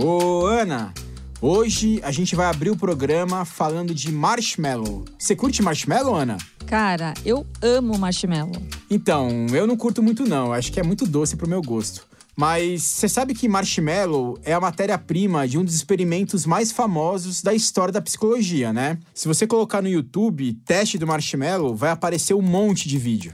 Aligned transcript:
Ô, 0.00 0.46
Ana, 0.46 0.94
hoje 1.42 2.00
a 2.04 2.12
gente 2.12 2.36
vai 2.36 2.46
abrir 2.46 2.70
o 2.70 2.76
programa 2.76 3.44
falando 3.44 3.92
de 3.92 4.12
marshmallow. 4.12 5.04
Você 5.18 5.34
curte 5.34 5.60
marshmallow, 5.60 6.14
Ana? 6.14 6.38
Cara, 6.68 7.14
eu 7.24 7.44
amo 7.60 7.98
marshmallow. 7.98 8.62
Então, 8.88 9.48
eu 9.50 9.66
não 9.66 9.76
curto 9.76 10.00
muito 10.00 10.24
não, 10.24 10.52
acho 10.52 10.70
que 10.70 10.78
é 10.78 10.84
muito 10.84 11.04
doce 11.04 11.36
pro 11.36 11.48
meu 11.48 11.60
gosto. 11.60 12.06
Mas 12.36 12.84
você 12.84 13.08
sabe 13.08 13.34
que 13.34 13.48
marshmallow 13.48 14.38
é 14.44 14.52
a 14.52 14.60
matéria-prima 14.60 15.48
de 15.48 15.58
um 15.58 15.64
dos 15.64 15.74
experimentos 15.74 16.46
mais 16.46 16.70
famosos 16.70 17.42
da 17.42 17.52
história 17.52 17.90
da 17.90 18.00
psicologia, 18.00 18.72
né? 18.72 19.00
Se 19.12 19.26
você 19.26 19.48
colocar 19.48 19.82
no 19.82 19.88
YouTube 19.88 20.52
teste 20.64 20.96
do 20.96 21.08
marshmallow, 21.08 21.74
vai 21.74 21.90
aparecer 21.90 22.34
um 22.34 22.42
monte 22.42 22.88
de 22.88 22.98
vídeo. 22.98 23.32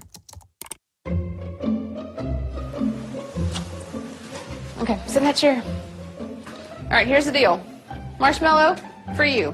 Okay, 4.81 4.99
sit 5.07 5.21
in 5.21 5.25
that 5.25 5.39
chair. 5.39 5.63
All 6.95 7.01
right, 7.01 7.09
here's 7.09 7.25
the 7.25 7.33
deal. 7.33 7.61
Marshmallow 8.21 8.77
for 9.17 9.25
you. 9.25 9.53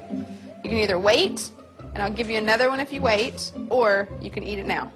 You 0.62 0.68
can 0.68 0.74
either 0.74 0.98
wait, 0.98 1.50
and 1.94 2.02
I'll 2.02 2.12
give 2.12 2.28
you 2.28 2.36
another 2.36 2.68
one 2.68 2.80
if 2.80 2.92
you 2.92 3.00
wait, 3.00 3.50
or 3.70 4.06
you 4.20 4.30
can 4.30 4.42
eat 4.42 4.58
it 4.58 4.68
now. 4.68 4.92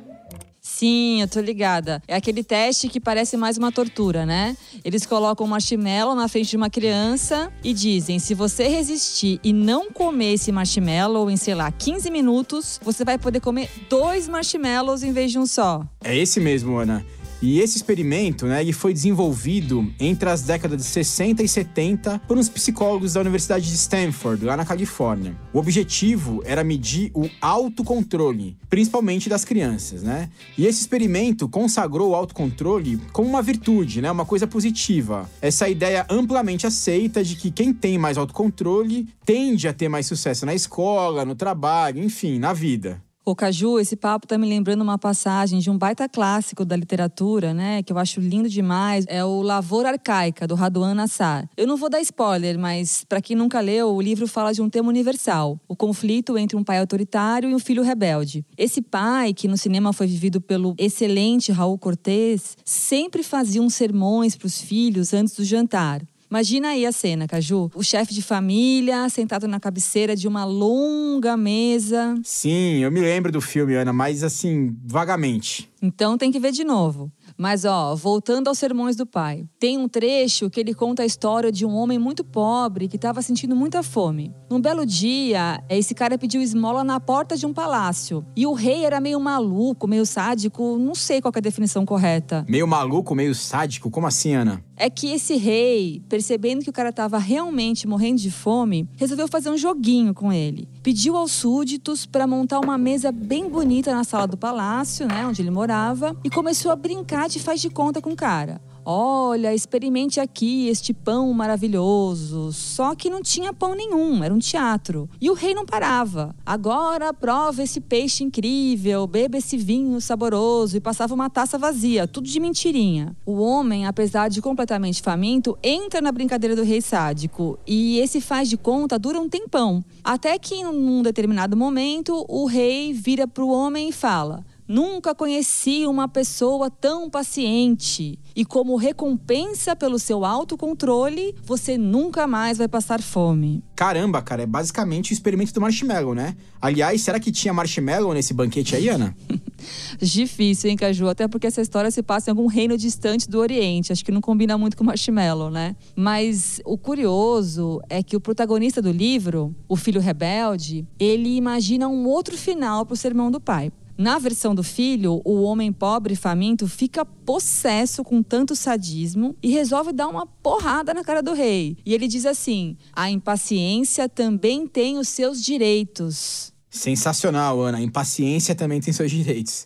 Sim, 0.61 1.23
eu 1.23 1.29
tô 1.29 1.41
ligada. 1.41 2.03
É 2.07 2.15
aquele 2.15 2.45
teste 2.45 2.91
que 2.91 3.01
parece 3.01 3.39
mais 3.39 3.57
uma 3.57 3.73
tortura, 3.73 4.27
né? 4.27 4.55
Eles 4.85 5.07
colocam 5.07 5.47
um 5.47 5.49
marshmallow 5.49 6.15
na 6.15 6.29
frente 6.29 6.51
de 6.51 6.57
uma 6.59 6.69
criança 6.69 7.51
e 7.65 7.73
dizem: 7.73 8.19
se 8.19 8.35
você 8.35 8.69
resistir 8.69 9.41
e 9.43 9.51
não 9.51 9.91
comer 9.91 10.35
esse 10.35 10.53
marshmallow 10.53 11.31
em, 11.31 11.39
sei 11.39 11.55
lá, 11.55 11.73
15 11.73 12.11
minutos, 12.11 12.79
você 12.85 13.07
vai 13.07 13.17
poder 13.17 13.41
comer 13.41 13.71
dois 13.89 14.29
marshmallows 14.29 15.03
em 15.03 15.13
vez 15.13 15.33
de 15.33 15.39
um 15.39 15.47
só. 15.47 15.83
É 16.05 16.15
esse 16.15 16.41
mesmo, 16.41 16.77
Ana. 16.77 17.07
E 17.45 17.61
esse 17.61 17.77
experimento, 17.77 18.47
né, 18.47 18.63
ele 18.63 18.73
foi 18.73 18.95
desenvolvido 18.95 19.93
entre 20.01 20.31
as 20.31 20.41
décadas 20.41 20.79
de 20.79 20.85
60 20.85 21.43
e 21.43 21.47
70 21.47 22.23
por 22.27 22.39
uns 22.39 22.49
psicólogos 22.49 23.13
da 23.13 23.21
Universidade 23.21 23.69
de 23.69 23.75
Stanford, 23.75 24.43
lá 24.47 24.57
na 24.57 24.65
Califórnia. 24.65 25.37
O 25.53 25.59
objetivo 25.59 26.41
era 26.47 26.65
medir 26.65 27.11
o 27.13 27.29
autocontrole, 27.43 28.57
principalmente 28.71 29.29
das 29.29 29.45
crianças, 29.45 30.03
né? 30.03 30.31
E 30.57 30.65
esse 30.65 30.81
experimento 30.81 31.47
consagrou 31.47 32.13
o 32.13 32.15
autocontrole 32.15 32.99
como 33.13 33.29
uma 33.29 33.43
virtude, 33.43 34.01
né, 34.01 34.11
uma 34.11 34.25
coisa 34.25 34.47
positiva. 34.47 35.29
Essa 35.43 35.69
ideia 35.69 36.07
amplamente 36.09 36.67
aceita 36.67 37.23
de 37.23 37.37
que 37.37 37.51
quem 37.51 37.75
tem 37.75 37.99
mais 37.99 38.17
autocontrole 38.17 39.07
tende 39.23 39.69
a 39.69 39.75
ter 39.75 39.91
mais 39.91 40.07
sucesso 40.07 40.47
na 40.47 40.55
escola, 40.55 41.27
no 41.27 41.35
trabalho, 41.35 42.03
enfim, 42.03 42.39
na 42.39 42.55
vida. 42.55 43.03
Ô, 43.27 43.35
Caju, 43.35 43.81
esse 43.81 43.97
papo 43.97 44.27
tá 44.27 44.37
me 44.37 44.47
lembrando 44.47 44.83
uma 44.83 44.99
passagem 44.99 45.59
de 45.59 45.71
um 45.71 45.79
baita 45.79 46.07
clássico 46.07 46.63
da 46.63 46.77
literatura, 46.77 47.55
né? 47.55 47.83
Que 47.83 47.91
eu 47.91 47.97
acho 47.97 48.21
lindo 48.21 48.51
demais. 48.51 49.07
É 49.09 49.25
o 49.25 49.41
Lavoura 49.41 49.89
Arcaica, 49.89 50.47
do 50.47 50.55
Raduan 50.55 50.93
Nassar. 50.93 51.49
Eu 51.57 51.67
não 51.67 51.79
vou 51.79 51.89
dar 51.89 52.03
spoiler, 52.03 52.59
mas 52.59 53.03
para 53.09 53.23
quem 53.23 53.35
nunca 53.35 53.61
leu, 53.61 53.95
o 53.95 54.03
livro 54.03 54.29
fala 54.29 54.53
de 54.53 54.61
um 54.61 54.69
tema 54.69 54.91
universal: 54.91 55.59
o 55.67 55.75
conflito 55.75 56.37
entre 56.37 56.55
um 56.55 56.63
pai 56.63 56.79
autoritário 56.79 57.49
e 57.49 57.55
um 57.55 57.59
filho 57.59 57.83
rebelde. 57.83 58.45
Esse 58.59 58.83
pai, 58.83 59.33
que 59.33 59.49
no 59.49 59.57
cinema 59.57 59.95
foi 59.95 60.07
vivido 60.07 60.39
pelo 60.39 60.75
excelente 60.77 61.51
Raul 61.51 61.79
Cortez, 61.79 62.59
sempre 62.63 63.23
fazia 63.23 63.63
uns 63.63 63.73
sermões 63.73 64.37
para 64.37 64.49
os 64.49 64.61
filhos 64.61 65.15
antes 65.15 65.35
do 65.35 65.45
jantar. 65.45 66.03
Imagina 66.35 66.71
aí 66.71 66.85
a 66.85 66.91
cena, 66.91 67.29
Caju. 67.29 67.71
O 67.77 67.83
chefe 67.85 68.13
de 68.13 68.21
família 68.21 69.09
sentado 69.09 69.47
na 69.47 69.61
cabeceira 69.61 70.17
de 70.17 70.27
uma 70.27 70.45
longa 70.45 71.37
mesa. 71.37 72.17
Sim, 72.25 72.79
eu 72.79 72.91
me 72.91 73.01
lembro 73.01 73.31
do 73.31 73.41
filme, 73.41 73.77
Ana, 73.77 73.93
mas 73.93 74.25
assim, 74.25 74.77
vagamente. 74.85 75.71
Então 75.81 76.19
tem 76.19 76.33
que 76.33 76.41
ver 76.41 76.51
de 76.51 76.65
novo. 76.65 77.13
Mas, 77.37 77.65
ó, 77.65 77.95
voltando 77.95 78.49
aos 78.49 78.59
sermões 78.59 78.97
do 78.97 79.05
pai. 79.05 79.45
Tem 79.61 79.77
um 79.77 79.87
trecho 79.87 80.49
que 80.49 80.59
ele 80.59 80.73
conta 80.73 81.03
a 81.03 81.07
história 81.07 81.53
de 81.53 81.67
um 81.67 81.75
homem 81.75 81.99
muito 81.99 82.25
pobre 82.25 82.89
que 82.89 82.97
estava 82.97 83.21
sentindo 83.23 83.55
muita 83.55 83.83
fome. 83.83 84.33
Num 84.49 84.61
belo 84.61 84.87
dia, 84.87 85.63
esse 85.69 85.95
cara 85.95 86.17
pediu 86.17 86.41
esmola 86.41 86.83
na 86.83 86.99
porta 86.99 87.37
de 87.37 87.45
um 87.45 87.53
palácio. 87.53 88.25
E 88.35 88.47
o 88.47 88.55
rei 88.55 88.85
era 88.85 89.01
meio 89.01 89.21
maluco, 89.21 89.87
meio 89.87 90.07
sádico, 90.07 90.79
não 90.79 90.95
sei 90.95 91.21
qual 91.21 91.33
é 91.35 91.39
a 91.39 91.43
definição 91.43 91.85
correta. 91.85 92.47
Meio 92.49 92.67
maluco, 92.67 93.15
meio 93.15 93.35
sádico? 93.35 93.91
Como 93.91 94.07
assim, 94.07 94.35
Ana? 94.35 94.65
É 94.77 94.91
que 94.91 95.13
esse 95.13 95.37
rei, 95.37 96.03
percebendo 96.09 96.65
que 96.65 96.71
o 96.71 96.73
cara 96.73 96.89
estava 96.89 97.17
realmente 97.17 97.87
morrendo 97.87 98.21
de 98.21 98.31
fome, 98.31 98.89
resolveu 98.97 99.29
fazer 99.29 99.51
um 99.51 99.57
joguinho 99.57 100.13
com 100.13 100.33
ele. 100.33 100.69
Pediu 100.83 101.17
aos 101.17 101.31
súditos 101.31 102.05
para 102.05 102.27
montar 102.27 102.59
uma 102.59 102.77
mesa 102.77 103.13
bem 103.13 103.49
bonita 103.49 103.95
na 103.95 104.03
sala 104.03 104.27
do 104.27 104.37
palácio, 104.37 105.07
né, 105.07 105.25
onde 105.27 105.41
ele 105.41 105.51
morava, 105.51 106.17
e 106.25 106.31
começou 106.31 106.73
a 106.73 106.77
brincar 106.77 107.29
de 107.29 107.39
faz 107.39 107.61
de 107.61 107.71
conta 107.71 108.03
com 108.03 108.11
o 108.11 108.17
cara. 108.17 108.61
Olha, 108.87 109.55
experimente 109.55 110.21
aqui 110.21 110.69
este 110.69 110.93
pão 110.93 111.33
maravilhoso. 111.33 112.53
Só 112.53 112.95
que 112.95 113.09
não 113.09 113.23
tinha 113.23 113.53
pão 113.53 113.75
nenhum, 113.75 114.23
era 114.23 114.35
um 114.35 114.39
teatro. 114.39 115.09
E 115.21 115.31
o 115.31 115.35
rei 115.35 115.55
não 115.55 115.65
parava. 115.65 116.35
Agora 116.45 117.13
prova 117.15 117.63
esse 117.63 117.81
peixe 117.81 118.23
incrível, 118.23 119.07
beba 119.07 119.39
esse 119.39 119.57
vinho 119.57 120.01
saboroso 120.01 120.77
e 120.77 120.81
passava 120.81 121.15
uma 121.15 121.31
taça 121.31 121.57
vazia, 121.57 122.07
tudo 122.07 122.29
de 122.29 122.39
mentirinha. 122.39 123.17
O 123.25 123.41
homem, 123.41 123.87
apesar 123.87 124.29
de 124.29 124.43
completamente 124.43 125.01
faminto, 125.01 125.57
entra 125.63 126.03
na 126.03 126.13
brincadeira 126.13 126.55
do 126.55 126.63
rei 126.63 126.83
sádico 126.83 127.59
e 127.67 127.99
esse 128.01 128.21
faz 128.21 128.51
de 128.51 128.59
conta 128.59 128.99
dura 128.99 129.19
um 129.19 129.29
tempão. 129.29 129.83
Até 130.03 130.39
que 130.39 130.63
num 130.63 131.03
determinado 131.03 131.57
momento 131.57 132.27
o 132.29 132.45
rei 132.45 132.93
vira 132.93 133.27
para 133.27 133.45
o 133.45 133.51
homem 133.51 133.89
e 133.89 133.93
fala: 133.93 134.45
Nunca 134.67 135.15
conheci 135.15 135.87
uma 135.87 136.09
pessoa 136.09 136.71
tão 136.71 137.11
paciente. 137.11 138.19
E 138.35 138.47
como 138.47 138.77
recompensa 138.77 139.77
pelo 139.77 139.99
seu 139.99 140.25
autocontrole, 140.25 141.35
você 141.45 141.77
nunca 141.77 142.27
mais 142.27 142.57
vai 142.57 142.67
passar 142.67 143.03
fome. 143.03 143.63
Caramba, 143.77 144.23
cara, 144.23 144.43
é 144.43 144.47
basicamente 144.47 145.13
o 145.13 145.15
experimento 145.15 145.53
do 145.53 145.61
marshmallow, 145.61 146.15
né? 146.15 146.35
Aliás, 146.63 147.03
será 147.03 147.21
que 147.21 147.31
tinha 147.31 147.53
marshmallow 147.53 148.15
nesse 148.15 148.33
banquete 148.33 148.75
aí, 148.75 148.89
Ana? 148.89 149.15
Difícil, 150.01 150.71
hein, 150.71 150.77
Caju? 150.77 151.09
Até 151.09 151.29
porque 151.29 151.47
essa 151.47 151.61
história 151.61 151.91
se 151.91 152.03
passa 152.03 152.31
em 152.31 152.33
algum 152.33 152.47
reino 152.47 152.77
distante 152.79 153.29
do 153.29 153.39
Oriente. 153.41 153.93
Acho 153.93 154.05
que 154.05 154.13
não 154.13 154.21
combina 154.23 154.57
muito 154.57 154.79
com 154.79 154.85
marshmallow, 154.85 155.51
né? 155.51 155.77
Mas 155.95 156.61
o 156.65 156.79
curioso 156.79 157.83
é 157.91 158.03
que 158.03 158.17
o 158.17 158.21
protagonista 158.21 158.81
do 158.81 158.91
livro, 158.91 159.55
o 159.69 159.77
filho 159.77 160.01
rebelde, 160.01 160.87
ele 160.99 161.37
imagina 161.37 161.87
um 161.87 162.07
outro 162.07 162.37
final 162.37 162.87
pro 162.87 162.97
sermão 162.97 163.31
do 163.31 163.41
pai. 163.41 163.71
Na 163.97 164.19
versão 164.19 164.55
do 164.55 164.65
filho, 164.65 165.23
o 165.25 165.43
homem 165.43 165.73
pobre 165.73 166.15
e 166.15 166.17
faminto 166.17 166.67
fica 166.67 167.05
possesso 167.05 168.03
com 168.03 168.23
tanto 168.23 168.57
sadismo 168.57 169.37
e 169.41 169.51
resolve 169.51 169.93
dar 169.93 170.09
uma 170.09 170.27
porrada 170.27 170.93
na 170.93 171.05
cara 171.05 171.23
do 171.23 171.33
rei. 171.33 171.77
E 171.87 171.95
ele 171.95 172.09
diz 172.09 172.27
assim: 172.27 172.77
a 172.93 173.09
impaciência 173.09 174.09
também 174.09 174.67
tem 174.67 174.99
os 174.99 175.09
seus 175.09 175.43
direitos. 175.43 176.53
Sensacional, 176.69 177.61
Ana. 177.61 177.79
A 177.79 177.83
impaciência 177.83 178.53
também 178.55 178.81
tem 178.81 178.93
seus 178.93 179.11
direitos. 179.11 179.65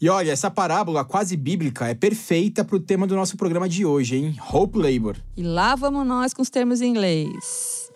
E 0.00 0.08
olha, 0.08 0.32
essa 0.32 0.50
parábola 0.50 1.04
quase 1.04 1.36
bíblica 1.36 1.88
é 1.88 1.94
perfeita 1.94 2.64
para 2.64 2.76
o 2.76 2.80
tema 2.80 3.06
do 3.06 3.14
nosso 3.14 3.36
programa 3.36 3.68
de 3.68 3.84
hoje, 3.84 4.16
hein? 4.16 4.36
Hope 4.52 4.78
Labor. 4.78 5.16
E 5.36 5.42
lá 5.42 5.74
vamos 5.76 6.06
nós 6.06 6.34
com 6.34 6.42
os 6.42 6.50
termos 6.50 6.80
em 6.80 6.90
inglês. 6.90 7.90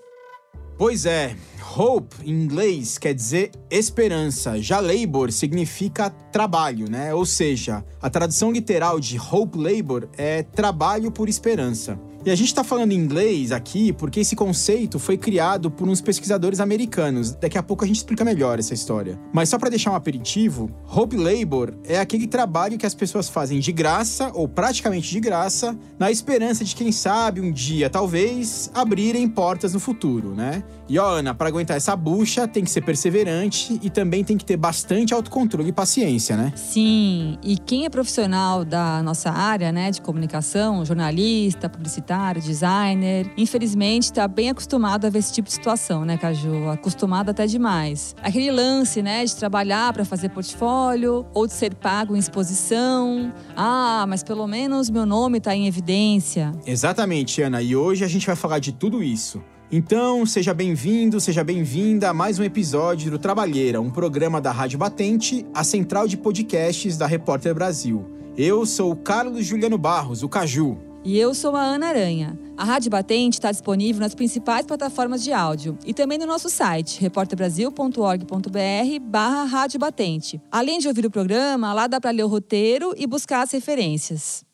Pois 0.76 1.06
é, 1.06 1.36
hope 1.76 2.16
em 2.24 2.30
inglês 2.30 2.98
quer 2.98 3.14
dizer 3.14 3.50
esperança, 3.70 4.60
já 4.60 4.80
labor 4.80 5.32
significa 5.32 6.10
trabalho, 6.10 6.90
né? 6.90 7.14
Ou 7.14 7.24
seja, 7.24 7.84
a 8.00 8.10
tradução 8.10 8.52
literal 8.52 9.00
de 9.00 9.18
hope 9.18 9.58
labor 9.58 10.08
é 10.16 10.42
trabalho 10.42 11.10
por 11.10 11.28
esperança. 11.28 11.98
E 12.24 12.30
a 12.30 12.36
gente 12.36 12.46
está 12.46 12.62
falando 12.62 12.92
em 12.92 12.96
inglês 12.96 13.50
aqui 13.50 13.92
porque 13.92 14.20
esse 14.20 14.36
conceito 14.36 15.00
foi 15.00 15.18
criado 15.18 15.68
por 15.68 15.88
uns 15.88 16.00
pesquisadores 16.00 16.60
americanos. 16.60 17.32
Daqui 17.32 17.58
a 17.58 17.62
pouco 17.64 17.82
a 17.82 17.86
gente 17.86 17.96
explica 17.96 18.24
melhor 18.24 18.60
essa 18.60 18.72
história. 18.72 19.18
Mas 19.32 19.48
só 19.48 19.58
para 19.58 19.68
deixar 19.68 19.90
um 19.90 19.96
aperitivo, 19.96 20.70
Hope 20.88 21.16
Labor 21.16 21.74
é 21.84 21.98
aquele 21.98 22.28
trabalho 22.28 22.78
que 22.78 22.86
as 22.86 22.94
pessoas 22.94 23.28
fazem 23.28 23.58
de 23.58 23.72
graça 23.72 24.30
ou 24.34 24.46
praticamente 24.46 25.10
de 25.10 25.18
graça, 25.18 25.76
na 25.98 26.12
esperança 26.12 26.64
de 26.64 26.76
quem 26.76 26.92
sabe 26.92 27.40
um 27.40 27.50
dia, 27.50 27.90
talvez, 27.90 28.70
abrirem 28.72 29.26
portas 29.28 29.74
no 29.74 29.80
futuro, 29.80 30.32
né? 30.32 30.62
E 30.92 30.98
ó, 30.98 31.08
Ana, 31.08 31.34
para 31.34 31.48
aguentar 31.48 31.74
essa 31.74 31.96
bucha, 31.96 32.46
tem 32.46 32.62
que 32.62 32.70
ser 32.70 32.82
perseverante 32.82 33.80
e 33.82 33.88
também 33.88 34.22
tem 34.22 34.36
que 34.36 34.44
ter 34.44 34.58
bastante 34.58 35.14
autocontrole 35.14 35.70
e 35.70 35.72
paciência, 35.72 36.36
né? 36.36 36.52
Sim, 36.54 37.38
e 37.42 37.56
quem 37.56 37.86
é 37.86 37.88
profissional 37.88 38.62
da 38.62 39.02
nossa 39.02 39.30
área, 39.30 39.72
né, 39.72 39.90
de 39.90 40.02
comunicação, 40.02 40.84
jornalista, 40.84 41.66
publicitário, 41.66 42.42
designer, 42.42 43.26
infelizmente 43.38 44.02
está 44.02 44.28
bem 44.28 44.50
acostumado 44.50 45.06
a 45.06 45.08
ver 45.08 45.20
esse 45.20 45.32
tipo 45.32 45.48
de 45.48 45.54
situação, 45.54 46.04
né, 46.04 46.18
Caju? 46.18 46.68
Acostumado 46.68 47.30
até 47.30 47.46
demais. 47.46 48.14
Aquele 48.22 48.50
lance, 48.50 49.00
né, 49.00 49.24
de 49.24 49.34
trabalhar 49.34 49.94
para 49.94 50.04
fazer 50.04 50.28
portfólio 50.28 51.24
ou 51.32 51.46
de 51.46 51.54
ser 51.54 51.74
pago 51.74 52.14
em 52.14 52.18
exposição. 52.18 53.32
Ah, 53.56 54.04
mas 54.06 54.22
pelo 54.22 54.46
menos 54.46 54.90
meu 54.90 55.06
nome 55.06 55.38
está 55.38 55.56
em 55.56 55.66
evidência. 55.66 56.52
Exatamente, 56.66 57.40
Ana. 57.40 57.62
E 57.62 57.74
hoje 57.74 58.04
a 58.04 58.08
gente 58.08 58.26
vai 58.26 58.36
falar 58.36 58.58
de 58.58 58.72
tudo 58.72 59.02
isso. 59.02 59.42
Então, 59.74 60.26
seja 60.26 60.52
bem-vindo, 60.52 61.18
seja 61.18 61.42
bem-vinda 61.42 62.10
a 62.10 62.12
mais 62.12 62.38
um 62.38 62.44
episódio 62.44 63.10
do 63.10 63.18
Trabalheira, 63.18 63.80
um 63.80 63.88
programa 63.88 64.38
da 64.38 64.52
Rádio 64.52 64.78
Batente, 64.78 65.46
a 65.54 65.64
central 65.64 66.06
de 66.06 66.18
podcasts 66.18 66.98
da 66.98 67.06
Repórter 67.06 67.54
Brasil. 67.54 68.04
Eu 68.36 68.66
sou 68.66 68.92
o 68.92 68.96
Carlos 68.96 69.46
Juliano 69.46 69.78
Barros, 69.78 70.22
o 70.22 70.28
Caju. 70.28 70.76
E 71.02 71.18
eu 71.18 71.32
sou 71.32 71.56
a 71.56 71.62
Ana 71.62 71.86
Aranha. 71.86 72.38
A 72.54 72.64
Rádio 72.64 72.90
Batente 72.90 73.38
está 73.38 73.50
disponível 73.50 74.02
nas 74.02 74.14
principais 74.14 74.66
plataformas 74.66 75.24
de 75.24 75.32
áudio 75.32 75.78
e 75.86 75.94
também 75.94 76.18
no 76.18 76.26
nosso 76.26 76.50
site, 76.50 77.00
repórterbrasil.org.br 77.00 79.00
barra 79.00 79.44
Rádio 79.44 79.80
Batente. 79.80 80.38
Além 80.50 80.80
de 80.80 80.86
ouvir 80.86 81.06
o 81.06 81.10
programa, 81.10 81.72
lá 81.72 81.86
dá 81.86 81.98
para 81.98 82.10
ler 82.10 82.24
o 82.24 82.28
roteiro 82.28 82.92
e 82.94 83.06
buscar 83.06 83.40
as 83.40 83.50
referências. 83.50 84.44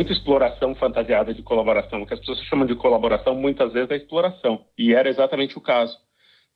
Muita 0.00 0.12
exploração 0.14 0.74
fantasiada 0.74 1.34
de 1.34 1.42
colaboração. 1.42 2.00
O 2.00 2.06
que 2.06 2.14
as 2.14 2.20
pessoas 2.20 2.40
chamam 2.44 2.66
de 2.66 2.74
colaboração 2.74 3.34
muitas 3.34 3.70
vezes 3.70 3.90
é 3.90 3.96
exploração. 3.96 4.64
E 4.78 4.94
era 4.94 5.10
exatamente 5.10 5.58
o 5.58 5.60
caso. 5.60 5.94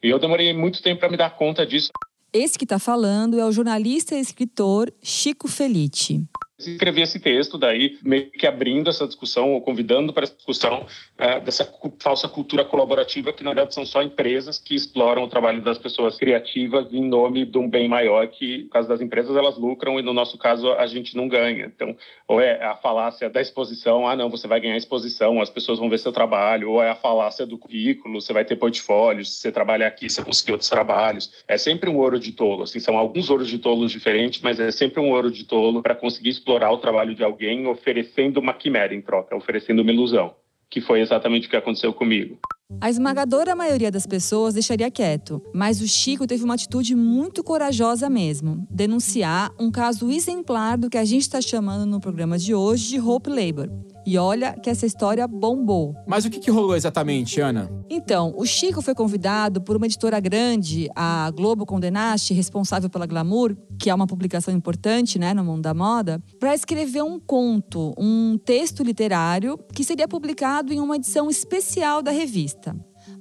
E 0.02 0.08
eu 0.08 0.18
demorei 0.18 0.54
muito 0.54 0.82
tempo 0.82 1.00
para 1.00 1.10
me 1.10 1.16
dar 1.16 1.36
conta 1.36 1.66
disso. 1.66 1.90
Esse 2.32 2.58
que 2.58 2.64
está 2.64 2.78
falando 2.78 3.38
é 3.38 3.44
o 3.44 3.52
jornalista 3.52 4.14
e 4.14 4.20
escritor 4.20 4.90
Chico 5.02 5.46
Felice 5.46 6.26
escrevi 6.58 7.02
esse 7.02 7.18
texto, 7.18 7.58
daí 7.58 7.98
meio 8.02 8.30
que 8.30 8.46
abrindo 8.46 8.88
essa 8.88 9.06
discussão, 9.06 9.52
ou 9.52 9.60
convidando 9.60 10.12
para 10.12 10.24
essa 10.24 10.36
discussão 10.36 10.86
é, 11.18 11.40
dessa 11.40 11.68
falsa 11.98 12.28
cultura 12.28 12.64
colaborativa, 12.64 13.32
que 13.32 13.42
na 13.42 13.50
verdade 13.50 13.74
são 13.74 13.84
só 13.84 14.02
empresas 14.02 14.58
que 14.58 14.74
exploram 14.74 15.24
o 15.24 15.28
trabalho 15.28 15.60
das 15.62 15.78
pessoas 15.78 16.16
criativas 16.16 16.92
em 16.92 17.04
nome 17.04 17.44
de 17.44 17.58
um 17.58 17.68
bem 17.68 17.88
maior, 17.88 18.26
que 18.28 18.64
no 18.64 18.68
caso 18.70 18.88
das 18.88 19.00
empresas 19.00 19.36
elas 19.36 19.58
lucram 19.58 19.98
e 19.98 20.02
no 20.02 20.12
nosso 20.12 20.38
caso 20.38 20.72
a 20.72 20.86
gente 20.86 21.16
não 21.16 21.28
ganha. 21.28 21.66
Então, 21.66 21.96
ou 22.28 22.40
é 22.40 22.62
a 22.64 22.76
falácia 22.76 23.28
da 23.28 23.40
exposição, 23.40 24.06
ah 24.06 24.14
não, 24.14 24.30
você 24.30 24.46
vai 24.46 24.60
ganhar 24.60 24.76
exposição, 24.76 25.40
as 25.40 25.50
pessoas 25.50 25.78
vão 25.78 25.90
ver 25.90 25.98
seu 25.98 26.12
trabalho, 26.12 26.70
ou 26.70 26.82
é 26.82 26.90
a 26.90 26.94
falácia 26.94 27.44
do 27.44 27.58
currículo, 27.58 28.20
você 28.20 28.32
vai 28.32 28.44
ter 28.44 28.56
portfólio, 28.56 29.24
se 29.24 29.40
você 29.40 29.50
trabalhar 29.50 29.88
aqui, 29.88 30.08
você 30.08 30.22
conseguir 30.22 30.52
outros 30.52 30.70
trabalhos. 30.70 31.32
É 31.48 31.58
sempre 31.58 31.90
um 31.90 31.98
ouro 31.98 32.18
de 32.18 32.32
tolo, 32.32 32.62
assim, 32.62 32.78
são 32.78 32.96
alguns 32.96 33.28
ouros 33.28 33.48
de 33.48 33.58
tolos 33.58 33.90
diferentes, 33.90 34.40
mas 34.40 34.60
é 34.60 34.70
sempre 34.70 35.00
um 35.00 35.10
ouro 35.10 35.30
de 35.30 35.44
tolo 35.44 35.82
para 35.82 35.94
conseguir 35.94 36.30
explorar 36.30 36.44
o 36.70 36.78
trabalho 36.78 37.14
de 37.14 37.24
alguém 37.24 37.66
oferecendo 37.66 38.38
uma 38.38 38.54
quimera 38.54 38.94
em 38.94 39.00
troca, 39.00 39.36
oferecendo 39.36 39.82
uma 39.82 39.92
ilusão, 39.92 40.34
que 40.70 40.80
foi 40.80 41.00
exatamente 41.00 41.46
o 41.46 41.50
que 41.50 41.56
aconteceu 41.56 41.92
comigo. 41.92 42.38
A 42.80 42.90
esmagadora 42.90 43.54
maioria 43.54 43.90
das 43.90 44.06
pessoas 44.06 44.54
deixaria 44.54 44.90
quieto, 44.90 45.42
mas 45.54 45.80
o 45.80 45.88
Chico 45.88 46.26
teve 46.26 46.44
uma 46.44 46.54
atitude 46.54 46.94
muito 46.94 47.44
corajosa 47.44 48.08
mesmo: 48.08 48.66
denunciar 48.70 49.52
um 49.58 49.70
caso 49.70 50.10
exemplar 50.10 50.78
do 50.78 50.90
que 50.90 50.98
a 50.98 51.04
gente 51.04 51.22
está 51.22 51.40
chamando 51.40 51.86
no 51.86 52.00
programa 52.00 52.38
de 52.38 52.54
hoje 52.54 52.88
de 52.88 53.00
Hope 53.00 53.30
Labor. 53.30 53.70
E 54.06 54.18
olha 54.18 54.52
que 54.52 54.68
essa 54.68 54.84
história 54.84 55.26
bombou. 55.26 55.94
Mas 56.06 56.26
o 56.26 56.30
que, 56.30 56.38
que 56.38 56.50
rolou 56.50 56.76
exatamente, 56.76 57.40
Ana? 57.40 57.70
Então, 57.88 58.34
o 58.36 58.44
Chico 58.44 58.82
foi 58.82 58.94
convidado 58.94 59.62
por 59.62 59.76
uma 59.76 59.86
editora 59.86 60.20
grande, 60.20 60.90
a 60.94 61.30
Globo 61.30 61.64
Condenaste, 61.64 62.34
responsável 62.34 62.90
pela 62.90 63.06
Glamour, 63.06 63.56
que 63.78 63.88
é 63.88 63.94
uma 63.94 64.06
publicação 64.06 64.52
importante 64.52 65.18
né, 65.18 65.32
no 65.32 65.42
mundo 65.42 65.62
da 65.62 65.72
moda, 65.72 66.22
para 66.38 66.54
escrever 66.54 67.02
um 67.02 67.18
conto, 67.18 67.94
um 67.96 68.36
texto 68.36 68.82
literário 68.82 69.58
que 69.72 69.82
seria 69.82 70.06
publicado 70.06 70.72
em 70.72 70.80
uma 70.80 70.96
edição 70.96 71.30
especial 71.30 72.02
da 72.02 72.10
revista. 72.10 72.53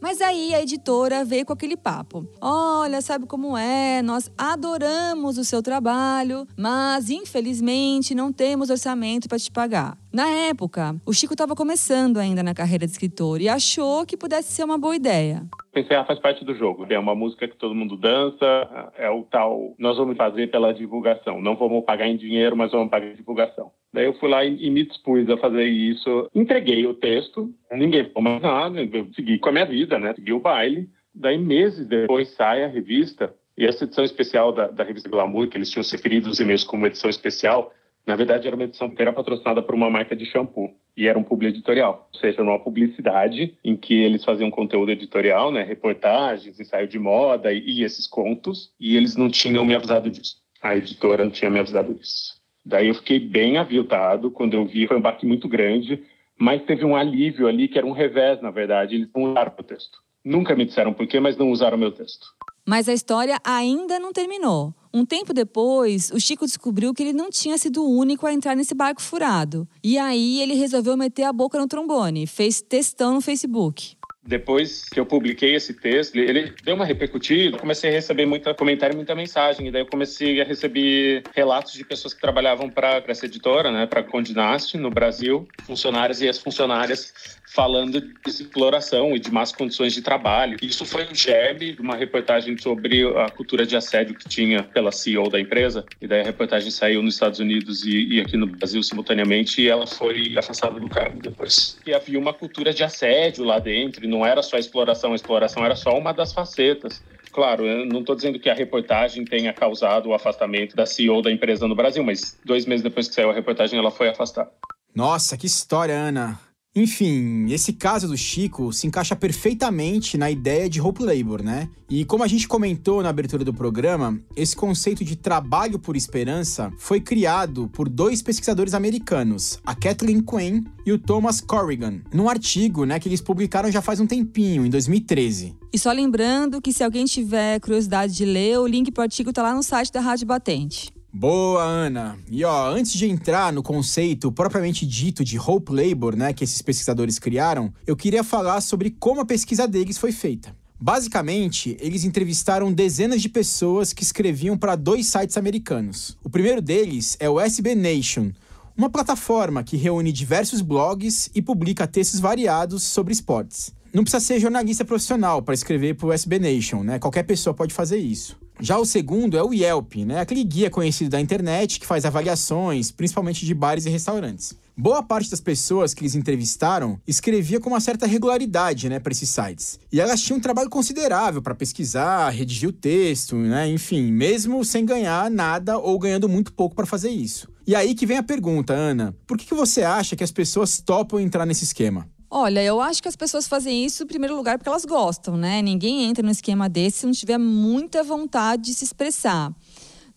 Mas 0.02 0.22
aí 0.22 0.54
a 0.54 0.62
editora 0.62 1.26
veio 1.26 1.46
com 1.46 1.54
aquele 1.54 1.76
papo: 1.76 2.28
olha, 2.42 3.02
sabe 3.02 3.26
como 3.26 3.58
é? 3.58 4.02
Nós 4.02 4.32
adoramos 4.38 5.38
o 5.38 5.44
seu 5.44 5.62
trabalho, 5.62 6.48
mas 6.58 7.10
infelizmente 7.10 8.16
não 8.16 8.32
temos 8.32 8.70
orçamento 8.70 9.28
para 9.28 9.40
te 9.40 9.52
pagar. 9.52 9.98
Na 10.12 10.28
época, 10.30 10.96
o 11.06 11.14
Chico 11.14 11.34
estava 11.34 11.56
começando 11.56 12.18
ainda 12.18 12.44
na 12.44 12.54
carreira 12.54 12.86
de 12.86 12.92
escritor 12.92 13.42
e 13.42 13.50
achou 13.50 14.06
que 14.06 14.16
pudesse 14.16 14.52
ser 14.52 14.64
uma 14.64 14.78
boa 14.78 14.96
ideia 14.96 15.48
pensei, 15.74 15.98
ah, 15.98 16.06
faz 16.06 16.20
parte 16.20 16.46
do 16.46 16.54
jogo. 16.54 16.86
É 16.88 17.00
uma 17.00 17.16
música 17.16 17.48
que 17.48 17.58
todo 17.58 17.76
mundo 17.76 17.98
dança, 17.98 18.92
é 18.96 19.10
o 19.10 19.24
tal, 19.24 19.74
nós 19.78 19.98
vamos 19.98 20.16
fazer 20.16 20.52
pela 20.52 20.74
divulgação. 20.74 21.42
Não 21.42 21.56
vamos 21.56 21.84
pagar 21.84 22.08
em 22.08 22.16
dinheiro, 22.16 22.56
mas 22.56 22.72
vamos 22.72 22.90
pagar 22.90 23.08
em 23.08 23.16
divulgação. 23.16 23.72
Daí 23.94 24.06
eu 24.06 24.14
fui 24.16 24.28
lá 24.28 24.44
e, 24.44 24.66
e 24.66 24.70
me 24.70 24.86
dispus 24.86 25.30
a 25.30 25.38
fazer 25.38 25.66
isso. 25.66 26.30
Entreguei 26.34 26.86
o 26.88 26.96
texto, 26.96 27.54
ninguém 27.72 28.06
falou 28.06 28.24
mais 28.24 28.42
nada, 28.42 28.82
eu 28.82 29.08
segui 29.14 29.38
com 29.38 29.50
a 29.50 29.52
minha 29.52 29.66
vida, 29.66 30.00
né? 30.00 30.14
Segui 30.16 30.34
o 30.34 30.40
baile. 30.40 30.90
Daí 31.14 31.38
meses 31.38 31.86
depois 31.86 32.30
sai 32.30 32.64
a 32.64 32.68
revista, 32.68 33.34
e 33.56 33.66
essa 33.66 33.84
edição 33.84 34.04
especial 34.04 34.52
da, 34.52 34.68
da 34.68 34.84
revista 34.84 35.08
Glamour, 35.08 35.48
que 35.48 35.58
eles 35.58 35.70
tinham 35.70 35.84
se 35.84 35.96
referido 35.96 36.28
os 36.28 36.40
e-mails 36.40 36.64
como 36.64 36.88
edição 36.88 37.08
especial, 37.08 37.72
na 38.06 38.16
verdade, 38.16 38.48
era 38.48 38.56
uma 38.56 38.66
edição 38.66 38.90
que 38.90 39.02
era 39.02 39.14
patrocinada 39.14 39.62
por 39.62 39.74
uma 39.76 39.90
marca 39.90 40.16
de 40.16 40.26
shampoo 40.26 40.76
e 40.96 41.08
era 41.08 41.18
um 41.18 41.24
publi 41.24 41.48
editorial, 41.48 42.10
ou 42.14 42.20
seja, 42.20 42.42
uma 42.42 42.60
publicidade 42.60 43.58
em 43.64 43.78
que 43.78 43.94
eles 43.94 44.26
faziam 44.26 44.52
conteúdo 44.52 44.92
editorial, 44.92 45.52
né, 45.52 45.64
reportagens, 45.64 46.60
ensaio 46.60 46.88
de 46.88 47.00
moda 47.00 47.54
e, 47.54 47.60
e 47.60 47.84
esses 47.84 48.06
contos, 48.06 48.72
e 48.80 48.98
eles 48.98 49.16
não 49.16 49.30
tinham 49.30 49.66
me 49.66 49.74
avisado 49.74 50.10
disso. 50.10 50.36
A 50.62 50.76
editora 50.76 51.24
não 51.24 51.32
tinha 51.32 51.50
me 51.50 51.60
avisado 51.60 51.94
disso. 51.94 52.43
Daí 52.66 52.88
eu 52.88 52.96
fiquei 52.96 53.20
bem 53.20 53.58
aviltado 53.58 54.32
quando 54.32 54.54
eu 54.54 54.66
vi, 54.66 54.88
foi 54.88 54.98
um 54.98 55.02
baque 55.02 55.26
muito 55.26 55.48
grande, 55.48 56.02
mas 56.38 56.64
teve 56.64 56.86
um 56.86 56.96
alívio 56.96 57.48
ali 57.48 57.68
que 57.68 57.78
era 57.78 57.86
um 57.86 57.92
revés, 57.92 58.42
na 58.42 58.52
verdade, 58.52 58.96
eles 58.96 59.10
não 59.14 59.32
usaram 59.32 59.54
o 59.58 59.64
texto. 59.64 60.00
Nunca 60.24 60.56
me 60.56 60.66
disseram 60.66 60.94
por 60.94 61.06
quê, 61.06 61.20
mas 61.20 61.38
não 61.38 61.52
usaram 61.52 61.78
meu 61.78 61.92
texto. 61.92 62.26
Mas 62.66 62.88
a 62.88 62.94
história 62.94 63.38
ainda 63.44 64.00
não 64.00 64.14
terminou. 64.14 64.74
Um 64.94 65.06
tempo 65.06 65.34
depois, 65.34 66.12
o 66.12 66.20
Chico 66.20 66.46
descobriu 66.46 66.94
que 66.94 67.04
ele 67.04 67.12
não 67.12 67.30
tinha 67.30 67.58
sido 67.58 67.84
o 67.84 67.98
único 67.98 68.26
a 68.26 68.34
entrar 68.34 68.56
nesse 68.56 68.74
barco 68.74 69.02
furado. 69.02 69.68
E 69.84 69.98
aí 69.98 70.42
ele 70.42 70.54
resolveu 70.54 70.96
meter 70.96 71.24
a 71.24 71.34
boca 71.34 71.60
no 71.60 71.68
trombone, 71.68 72.26
fez 72.26 72.62
testão 72.62 73.16
no 73.16 73.22
Facebook 73.22 73.98
depois 74.26 74.86
que 74.86 75.00
eu 75.00 75.06
publiquei 75.06 75.56
esse 75.56 75.74
texto, 75.74 76.16
ele 76.16 76.54
deu 76.64 76.76
uma 76.76 76.86
repercutida, 76.86 77.58
comecei 77.58 77.90
a 77.90 77.94
receber 77.94 78.26
muito 78.26 78.54
comentário, 78.56 78.96
muita 78.96 79.14
mensagem, 79.14 79.68
e 79.68 79.72
daí 79.72 79.82
eu 79.82 79.86
comecei 79.86 80.42
a 80.42 80.46
receber 80.46 81.24
relatos 81.36 81.74
de 81.74 81.84
pessoas 81.84 82.14
que 82.14 82.22
trabalhavam 82.22 82.70
para 82.70 83.04
essa 83.08 83.26
editora, 83.26 83.72
né, 83.72 83.86
para 83.86 84.04
Condinast 84.04 84.78
no 84.78 84.90
Brasil, 84.90 85.48
funcionários 85.66 86.22
e 86.22 86.26
ex-funcionárias 86.26 87.14
falando 87.54 88.02
de 88.02 88.14
exploração 88.26 89.16
e 89.16 89.20
de 89.20 89.32
más 89.32 89.52
condições 89.52 89.94
de 89.94 90.02
trabalho. 90.02 90.58
Isso 90.62 90.86
foi 90.86 91.06
um 91.06 91.14
germe 91.14 91.74
de 91.74 91.82
uma 91.82 91.96
reportagem 91.96 92.58
sobre 92.58 93.06
a 93.18 93.30
cultura 93.30 93.66
de 93.66 93.76
assédio 93.76 94.16
que 94.16 94.28
tinha 94.28 94.64
pela 94.64 94.92
CEO 94.92 95.30
da 95.30 95.40
empresa, 95.40 95.86
e 96.02 96.08
daí 96.08 96.22
a 96.22 96.24
reportagem 96.24 96.72
saiu 96.72 97.04
nos 97.04 97.14
Estados 97.14 97.40
Unidos 97.40 97.86
e, 97.86 98.16
e 98.16 98.22
aqui 98.22 98.38
no 98.38 98.48
Brasil 98.48 98.82
simultaneamente, 98.82 99.62
e 99.62 99.68
ela 99.68 99.86
foi 99.86 100.34
afastada 100.38 100.80
do 100.80 100.90
cargo 100.90 101.22
depois. 101.22 101.78
E 101.86 101.94
havia 101.94 102.18
uma 102.18 102.34
cultura 102.34 102.74
de 102.74 102.84
assédio 102.84 103.44
lá 103.44 103.60
dentro, 103.60 104.06
não 104.14 104.26
era 104.26 104.42
só 104.42 104.58
exploração, 104.58 105.14
exploração 105.16 105.66
era 105.66 105.76
só 105.76 105.98
uma 105.98 106.14
das 106.14 106.32
facetas. 106.32 107.04
Claro, 107.32 107.66
eu 107.66 107.86
não 107.86 108.02
estou 108.02 108.16
dizendo 108.16 108.40
que 108.40 108.50
a 108.50 108.54
reportagem 108.54 109.26
tenha 109.26 109.52
causado 109.52 110.10
o 110.10 110.14
afastamento 110.14 110.76
da 110.76 110.86
CEO 110.86 111.22
da 111.22 111.32
empresa 111.32 111.68
no 111.68 111.76
Brasil, 111.76 112.04
mas 112.04 112.40
dois 112.46 112.66
meses 112.66 112.84
depois 112.84 113.08
que 113.08 113.16
saiu 113.16 113.32
a 113.32 113.34
reportagem, 113.34 113.78
ela 113.78 113.90
foi 113.90 114.08
afastada. 114.08 114.52
Nossa, 114.96 115.36
que 115.36 115.48
história, 115.48 115.96
Ana. 115.96 116.40
Enfim, 116.76 117.52
esse 117.52 117.72
caso 117.72 118.08
do 118.08 118.18
Chico 118.18 118.74
se 118.74 118.88
encaixa 118.88 119.16
perfeitamente 119.16 120.18
na 120.18 120.32
ideia 120.32 120.68
de 120.68 120.82
Hope 120.82 121.04
Labor, 121.04 121.44
né? 121.44 121.70
E 121.88 122.04
como 122.04 122.24
a 122.24 122.28
gente 122.28 122.48
comentou 122.48 123.04
na 123.04 123.10
abertura 123.10 123.46
do 123.46 123.54
programa, 123.54 124.20
esse 124.36 124.56
conceito 124.56 125.06
de 125.06 125.16
trabalho 125.16 125.78
por 125.78 125.96
esperança 125.96 126.74
foi 126.80 127.00
criado 127.00 127.70
por 127.72 127.88
dois 127.88 128.24
pesquisadores 128.24 128.74
americanos, 128.74 129.60
a 129.64 129.76
Kathleen 129.76 130.24
Quinn 130.24 130.64
e 130.84 130.92
o 130.92 130.98
Thomas 130.98 131.40
Corrigan, 131.40 132.02
num 132.12 132.28
artigo, 132.28 132.86
né, 132.86 133.00
que 133.00 133.08
eles 133.08 133.22
publicaram 133.22 133.72
já 133.72 133.82
faz 133.82 134.00
um 134.00 134.08
tempinho, 134.08 134.66
em 134.66 134.70
2013. 134.72 135.56
E 135.72 135.78
só 135.78 135.92
lembrando 135.92 136.60
que 136.60 136.74
se 136.74 136.84
alguém 136.84 137.06
tiver 137.06 137.60
curiosidade 137.60 138.16
de 138.16 138.26
ler, 138.26 138.58
o 138.58 138.66
link 138.66 138.92
para 138.92 139.02
o 139.02 139.04
artigo 139.04 139.30
está 139.30 139.44
lá 139.44 139.54
no 139.54 139.62
site 139.62 139.92
da 139.92 140.02
Rádio 140.02 140.26
Batente. 140.26 140.92
Boa, 141.16 141.62
Ana. 141.62 142.18
E 142.28 142.44
ó, 142.44 142.72
antes 142.72 142.92
de 142.94 143.08
entrar 143.08 143.54
no 143.54 143.62
conceito 143.62 144.32
propriamente 144.32 144.84
dito 144.84 145.24
de 145.24 145.38
Hope 145.38 145.72
Labor, 145.72 146.16
né, 146.16 146.34
que 146.34 146.44
esses 146.44 146.60
pesquisadores 146.60 147.20
criaram, 147.20 147.72
eu 147.86 147.96
queria 147.96 148.24
falar 148.24 148.60
sobre 148.62 148.90
como 148.90 149.22
a 149.22 149.26
pesquisa 149.26 149.68
deles 149.68 150.00
foi 150.00 150.12
feita. 150.12 150.56
Basicamente, 150.82 151.78
eles 151.80 152.04
entrevistaram 152.04 152.74
dezenas 152.74 153.22
de 153.22 153.30
pessoas 153.30 153.94
que 153.94 154.02
escreviam 154.02 154.58
para 154.58 154.76
dois 154.76 155.06
sites 155.06 155.38
americanos. 155.38 156.18
O 156.24 156.32
primeiro 156.32 156.64
deles 156.64 157.16
é 157.20 157.30
o 157.30 157.40
SB 157.40 157.76
Nation, 157.76 158.32
uma 158.76 158.90
plataforma 158.90 159.64
que 159.64 159.78
reúne 159.78 160.12
diversos 160.12 160.62
blogs 160.62 161.30
e 161.36 161.44
publica 161.44 161.86
textos 161.86 162.20
variados 162.20 162.82
sobre 162.82 163.14
esportes. 163.14 163.72
Não 163.94 164.04
precisa 164.04 164.20
ser 164.20 164.40
jornalista 164.40 164.84
profissional 164.84 165.44
para 165.44 165.54
escrever 165.54 165.94
para 165.94 166.08
o 166.08 166.12
SB 166.12 166.40
Nation, 166.40 166.82
né? 166.82 166.98
Qualquer 166.98 167.22
pessoa 167.22 167.54
pode 167.54 167.72
fazer 167.72 168.00
isso. 168.00 168.36
Já 168.64 168.78
o 168.78 168.86
segundo 168.86 169.38
é 169.38 169.44
o 169.44 169.54
Yelp, 169.54 169.96
né? 170.06 170.22
Aquele 170.22 170.42
guia 170.42 170.70
conhecido 170.70 171.10
da 171.10 171.20
internet 171.20 171.82
que 171.82 171.86
faz 171.86 172.06
avaliações, 172.06 172.92
principalmente 172.92 173.46
de 173.46 173.54
bares 173.54 173.86
e 173.86 173.90
restaurantes. 173.90 174.54
Boa 174.76 175.04
parte 175.04 175.30
das 175.30 175.42
pessoas 175.42 175.94
que 175.94 176.02
eles 176.02 176.16
entrevistaram 176.16 176.98
escrevia 177.06 177.60
com 177.60 177.72
uma 177.72 177.82
certa 177.82 178.08
regularidade, 178.08 178.88
né, 178.88 179.00
para 179.00 179.12
esses 179.12 179.30
sites. 179.30 179.78
E 179.92 180.00
elas 180.00 180.22
tinham 180.22 180.38
um 180.38 180.42
trabalho 180.42 180.70
considerável 180.70 181.42
para 181.42 181.54
pesquisar, 181.54 182.30
redigir 182.30 182.70
o 182.70 182.72
texto, 182.72 183.36
né, 183.36 183.70
enfim, 183.70 184.14
mesmo 184.14 184.64
sem 184.64 184.86
ganhar 184.86 185.30
nada 185.30 185.78
ou 185.78 186.00
ganhando 186.00 186.30
muito 186.30 186.54
pouco 186.54 186.74
para 186.74 186.86
fazer 186.86 187.10
isso. 187.10 187.50
E 187.68 187.76
aí 187.76 187.94
que 187.94 188.06
vem 188.06 188.18
a 188.18 188.24
pergunta, 188.24 188.74
Ana: 188.74 189.14
por 189.28 189.38
que, 189.38 189.46
que 189.46 189.54
você 189.54 189.84
acha 189.84 190.16
que 190.16 190.24
as 190.24 190.32
pessoas 190.32 190.80
topam 190.80 191.20
entrar 191.20 191.46
nesse 191.46 191.66
esquema? 191.66 192.08
Olha, 192.36 192.64
eu 192.64 192.82
acho 192.82 193.00
que 193.00 193.08
as 193.08 193.16
pessoas 193.16 193.48
fazem 193.48 193.86
isso 193.86 194.02
em 194.02 194.08
primeiro 194.08 194.36
lugar 194.36 194.58
porque 194.58 194.68
elas 194.68 194.86
gostam, 194.86 195.38
né? 195.38 195.62
Ninguém 195.62 196.06
entra 196.06 196.24
num 196.24 196.32
esquema 196.32 196.68
desse 196.68 197.02
se 197.02 197.06
não 197.06 197.14
tiver 197.14 197.38
muita 197.38 198.04
vontade 198.04 198.64
de 198.64 198.74
se 198.74 198.84
expressar. 198.84 199.54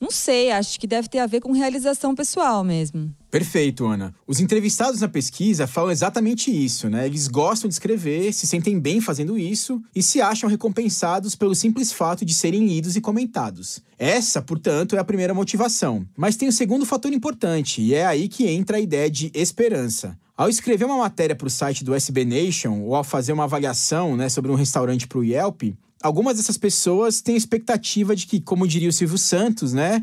Não 0.00 0.10
sei, 0.10 0.50
acho 0.50 0.80
que 0.80 0.86
deve 0.86 1.08
ter 1.08 1.18
a 1.18 1.26
ver 1.26 1.42
com 1.42 1.52
realização 1.52 2.14
pessoal 2.14 2.64
mesmo. 2.64 3.14
Perfeito, 3.30 3.84
Ana. 3.84 4.14
Os 4.26 4.40
entrevistados 4.40 5.02
na 5.02 5.08
pesquisa 5.08 5.66
falam 5.66 5.90
exatamente 5.90 6.50
isso, 6.50 6.88
né? 6.88 7.04
Eles 7.04 7.28
gostam 7.28 7.68
de 7.68 7.74
escrever, 7.74 8.32
se 8.32 8.46
sentem 8.46 8.80
bem 8.80 8.98
fazendo 8.98 9.38
isso 9.38 9.82
e 9.94 10.02
se 10.02 10.18
acham 10.22 10.48
recompensados 10.48 11.34
pelo 11.34 11.54
simples 11.54 11.92
fato 11.92 12.24
de 12.24 12.32
serem 12.32 12.66
lidos 12.66 12.96
e 12.96 13.00
comentados. 13.02 13.80
Essa, 13.98 14.40
portanto, 14.40 14.96
é 14.96 14.98
a 14.98 15.04
primeira 15.04 15.34
motivação. 15.34 16.06
Mas 16.16 16.34
tem 16.36 16.48
o 16.48 16.50
um 16.50 16.52
segundo 16.52 16.86
fator 16.86 17.12
importante, 17.12 17.82
e 17.82 17.92
é 17.92 18.06
aí 18.06 18.26
que 18.26 18.46
entra 18.48 18.78
a 18.78 18.80
ideia 18.80 19.10
de 19.10 19.30
esperança. 19.34 20.18
Ao 20.38 20.50
escrever 20.50 20.84
uma 20.84 20.98
matéria 20.98 21.34
para 21.34 21.46
o 21.46 21.50
site 21.50 21.82
do 21.82 21.94
SB 21.94 22.26
Nation 22.26 22.82
ou 22.82 22.94
ao 22.94 23.02
fazer 23.02 23.32
uma 23.32 23.44
avaliação 23.44 24.14
né, 24.14 24.28
sobre 24.28 24.52
um 24.52 24.54
restaurante 24.54 25.08
para 25.08 25.16
o 25.16 25.24
Yelp, 25.24 25.62
algumas 26.02 26.36
dessas 26.36 26.58
pessoas 26.58 27.22
têm 27.22 27.36
a 27.36 27.38
expectativa 27.38 28.14
de 28.14 28.26
que, 28.26 28.38
como 28.38 28.68
diria 28.68 28.90
o 28.90 28.92
Silvio 28.92 29.16
Santos, 29.16 29.72
né? 29.72 30.02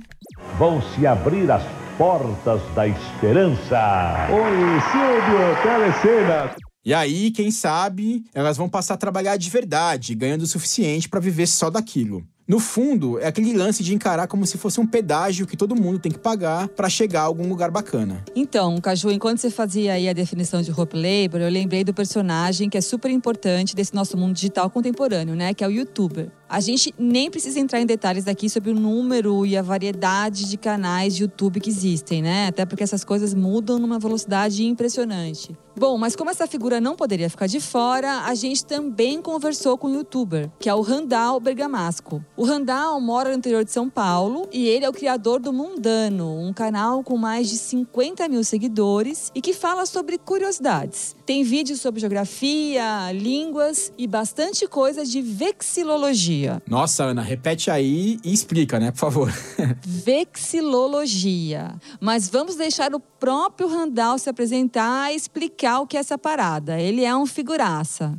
Vão 0.57 0.81
se 0.81 1.05
abrir 1.05 1.51
as 1.51 1.61
portas 1.99 2.59
da 2.73 2.87
esperança. 2.87 4.27
Oi, 4.31 4.81
Silvio, 4.91 5.61
telecena. 5.61 6.55
E 6.83 6.95
aí, 6.95 7.29
quem 7.29 7.51
sabe, 7.51 8.23
elas 8.33 8.57
vão 8.57 8.67
passar 8.67 8.95
a 8.95 8.97
trabalhar 8.97 9.37
de 9.37 9.51
verdade, 9.51 10.15
ganhando 10.15 10.41
o 10.41 10.47
suficiente 10.47 11.07
para 11.07 11.19
viver 11.19 11.45
só 11.45 11.69
daquilo. 11.69 12.23
No 12.45 12.59
fundo, 12.59 13.17
é 13.19 13.27
aquele 13.27 13.53
lance 13.53 13.81
de 13.81 13.95
encarar 13.95 14.27
como 14.27 14.45
se 14.45 14.57
fosse 14.57 14.79
um 14.79 14.85
pedágio 14.85 15.47
que 15.47 15.55
todo 15.55 15.75
mundo 15.75 15.97
tem 15.97 16.11
que 16.11 16.19
pagar 16.19 16.67
para 16.67 16.89
chegar 16.89 17.21
a 17.21 17.25
algum 17.25 17.47
lugar 17.47 17.71
bacana. 17.71 18.23
Então, 18.35 18.77
Caju, 18.81 19.11
enquanto 19.11 19.37
você 19.37 19.49
fazia 19.49 19.93
aí 19.93 20.09
a 20.09 20.13
definição 20.13 20.61
de 20.61 20.69
Hope 20.69 20.97
Labor, 20.97 21.39
eu 21.39 21.49
lembrei 21.49 21.85
do 21.85 21.93
personagem 21.93 22.69
que 22.69 22.77
é 22.77 22.81
super 22.81 23.09
importante 23.09 23.73
desse 23.73 23.95
nosso 23.95 24.17
mundo 24.17 24.33
digital 24.33 24.69
contemporâneo, 24.69 25.35
né? 25.35 25.53
Que 25.53 25.63
é 25.63 25.67
o 25.67 25.71
youtuber. 25.71 26.29
A 26.49 26.59
gente 26.59 26.93
nem 26.99 27.31
precisa 27.31 27.59
entrar 27.59 27.79
em 27.79 27.85
detalhes 27.85 28.27
aqui 28.27 28.49
sobre 28.49 28.71
o 28.71 28.75
número 28.75 29.45
e 29.45 29.55
a 29.55 29.61
variedade 29.61 30.49
de 30.49 30.57
canais 30.57 31.15
de 31.15 31.23
YouTube 31.23 31.61
que 31.61 31.69
existem, 31.69 32.21
né? 32.21 32.47
Até 32.47 32.65
porque 32.65 32.83
essas 32.83 33.05
coisas 33.05 33.33
mudam 33.33 33.79
numa 33.79 33.97
velocidade 33.97 34.65
impressionante. 34.65 35.57
Bom, 35.75 35.97
mas 35.97 36.15
como 36.15 36.29
essa 36.29 36.45
figura 36.45 36.79
não 36.79 36.95
poderia 36.95 37.29
ficar 37.29 37.47
de 37.47 37.59
fora, 37.59 38.21
a 38.25 38.35
gente 38.35 38.63
também 38.63 39.21
conversou 39.21 39.77
com 39.77 39.87
um 39.87 39.95
youtuber, 39.95 40.51
que 40.59 40.69
é 40.69 40.73
o 40.73 40.81
Randall 40.81 41.39
Bergamasco. 41.39 42.23
O 42.37 42.45
Randall 42.45 43.01
mora 43.01 43.29
no 43.29 43.37
interior 43.37 43.65
de 43.65 43.71
São 43.71 43.89
Paulo 43.89 44.47
e 44.51 44.67
ele 44.67 44.85
é 44.85 44.89
o 44.89 44.93
criador 44.93 45.39
do 45.39 45.51
Mundano, 45.51 46.39
um 46.39 46.53
canal 46.53 47.03
com 47.03 47.17
mais 47.17 47.49
de 47.49 47.57
50 47.57 48.27
mil 48.27 48.43
seguidores 48.43 49.31
e 49.33 49.41
que 49.41 49.53
fala 49.53 49.85
sobre 49.85 50.17
curiosidades. 50.17 51.15
Tem 51.25 51.43
vídeos 51.43 51.81
sobre 51.81 52.01
geografia, 52.01 53.11
línguas 53.11 53.91
e 53.97 54.05
bastante 54.05 54.67
coisa 54.67 55.03
de 55.03 55.21
vexilologia. 55.21 56.61
Nossa, 56.67 57.05
Ana, 57.05 57.21
repete 57.21 57.71
aí 57.71 58.19
e 58.23 58.31
explica, 58.31 58.79
né, 58.79 58.91
por 58.91 58.99
favor. 58.99 59.33
vexilologia. 59.83 61.75
Mas 61.99 62.29
vamos 62.29 62.55
deixar 62.55 62.93
o 62.93 62.99
próprio 63.23 63.69
Randall 63.69 64.19
se 64.19 64.29
apresentar 64.29 65.13
e 65.13 65.15
explicar 65.15 65.79
o 65.79 65.87
que 65.87 65.95
é 65.95 66.01
essa 66.01 66.17
parada. 66.17 66.77
Ele 66.77 67.05
é 67.05 67.15
um 67.15 67.25
figuraça. 67.25 68.17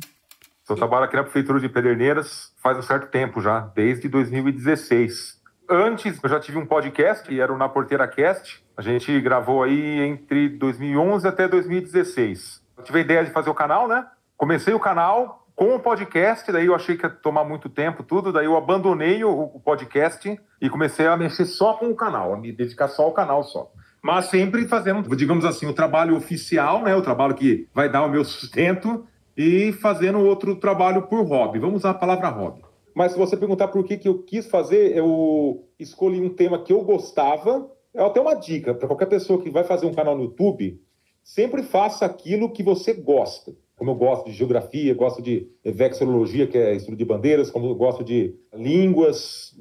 Eu 0.67 0.75
trabalho 0.75 1.05
aqui 1.05 1.15
na 1.15 1.21
Prefeitura 1.21 1.59
de 1.59 1.69
Pederneiras 1.69 2.51
faz 2.57 2.75
um 2.75 2.81
certo 2.81 3.11
tempo 3.11 3.39
já, 3.39 3.59
desde 3.75 4.09
2016. 4.09 5.39
Antes, 5.69 6.19
eu 6.23 6.27
já 6.27 6.39
tive 6.39 6.57
um 6.57 6.65
podcast, 6.65 7.23
que 7.23 7.39
era 7.39 7.53
o 7.53 7.57
Na 7.57 7.69
Porteira 7.69 8.07
Cast. 8.07 8.65
A 8.75 8.81
gente 8.81 9.21
gravou 9.21 9.61
aí 9.61 9.99
entre 9.99 10.49
2011 10.49 11.27
até 11.27 11.47
2016. 11.47 12.63
Eu 12.75 12.83
tive 12.83 12.97
a 12.97 13.01
ideia 13.03 13.23
de 13.23 13.29
fazer 13.29 13.51
o 13.51 13.53
canal, 13.53 13.87
né? 13.87 14.07
Comecei 14.35 14.73
o 14.73 14.79
canal 14.79 15.47
com 15.55 15.75
o 15.75 15.79
podcast, 15.79 16.51
daí 16.51 16.65
eu 16.65 16.73
achei 16.73 16.97
que 16.97 17.05
ia 17.05 17.11
tomar 17.11 17.43
muito 17.43 17.69
tempo, 17.69 18.01
tudo. 18.01 18.33
Daí 18.33 18.45
eu 18.45 18.57
abandonei 18.57 19.23
o 19.23 19.61
podcast 19.63 20.41
e 20.59 20.67
comecei 20.67 21.05
a 21.05 21.15
mexer 21.15 21.45
só 21.45 21.75
com 21.75 21.91
o 21.91 21.95
canal, 21.95 22.33
a 22.33 22.37
me 22.37 22.51
dedicar 22.51 22.87
só 22.87 23.03
ao 23.03 23.13
canal 23.13 23.43
só 23.43 23.71
mas 24.05 24.25
sempre 24.25 24.67
fazendo, 24.67 25.15
digamos 25.15 25.43
assim, 25.45 25.65
o 25.65 25.73
trabalho 25.73 26.15
oficial, 26.15 26.83
né, 26.83 26.95
o 26.95 27.01
trabalho 27.01 27.33
que 27.33 27.67
vai 27.73 27.91
dar 27.91 28.05
o 28.05 28.07
meu 28.07 28.23
sustento 28.23 29.03
e 29.35 29.71
fazendo 29.71 30.19
outro 30.19 30.55
trabalho 30.57 31.07
por 31.07 31.25
hobby. 31.25 31.57
Vamos 31.57 31.77
usar 31.77 31.89
a 31.89 31.95
palavra 31.95 32.29
hobby. 32.29 32.61
Mas 32.93 33.13
se 33.13 33.17
você 33.17 33.35
perguntar 33.35 33.69
por 33.69 33.83
que, 33.83 33.97
que 33.97 34.07
eu 34.07 34.21
quis 34.21 34.45
fazer, 34.45 34.95
eu 34.95 35.67
escolhi 35.79 36.21
um 36.21 36.29
tema 36.29 36.61
que 36.61 36.71
eu 36.71 36.83
gostava. 36.83 37.67
É 37.95 38.03
até 38.03 38.21
uma 38.21 38.35
dica 38.35 38.75
para 38.75 38.87
qualquer 38.87 39.07
pessoa 39.07 39.41
que 39.41 39.49
vai 39.49 39.63
fazer 39.63 39.87
um 39.87 39.93
canal 39.95 40.15
no 40.15 40.25
YouTube, 40.25 40.79
sempre 41.23 41.63
faça 41.63 42.05
aquilo 42.05 42.51
que 42.51 42.61
você 42.61 42.93
gosta. 42.93 43.53
Como 43.75 43.89
eu 43.89 43.95
gosto 43.95 44.25
de 44.27 44.33
geografia, 44.33 44.93
gosto 44.93 45.19
de 45.19 45.49
vexilologia, 45.65 46.45
que 46.45 46.59
é 46.59 46.75
estudo 46.75 46.95
de 46.95 47.05
bandeiras, 47.05 47.49
como 47.49 47.65
eu 47.65 47.75
gosto 47.75 48.03
de 48.03 48.35
línguas, 48.53 49.57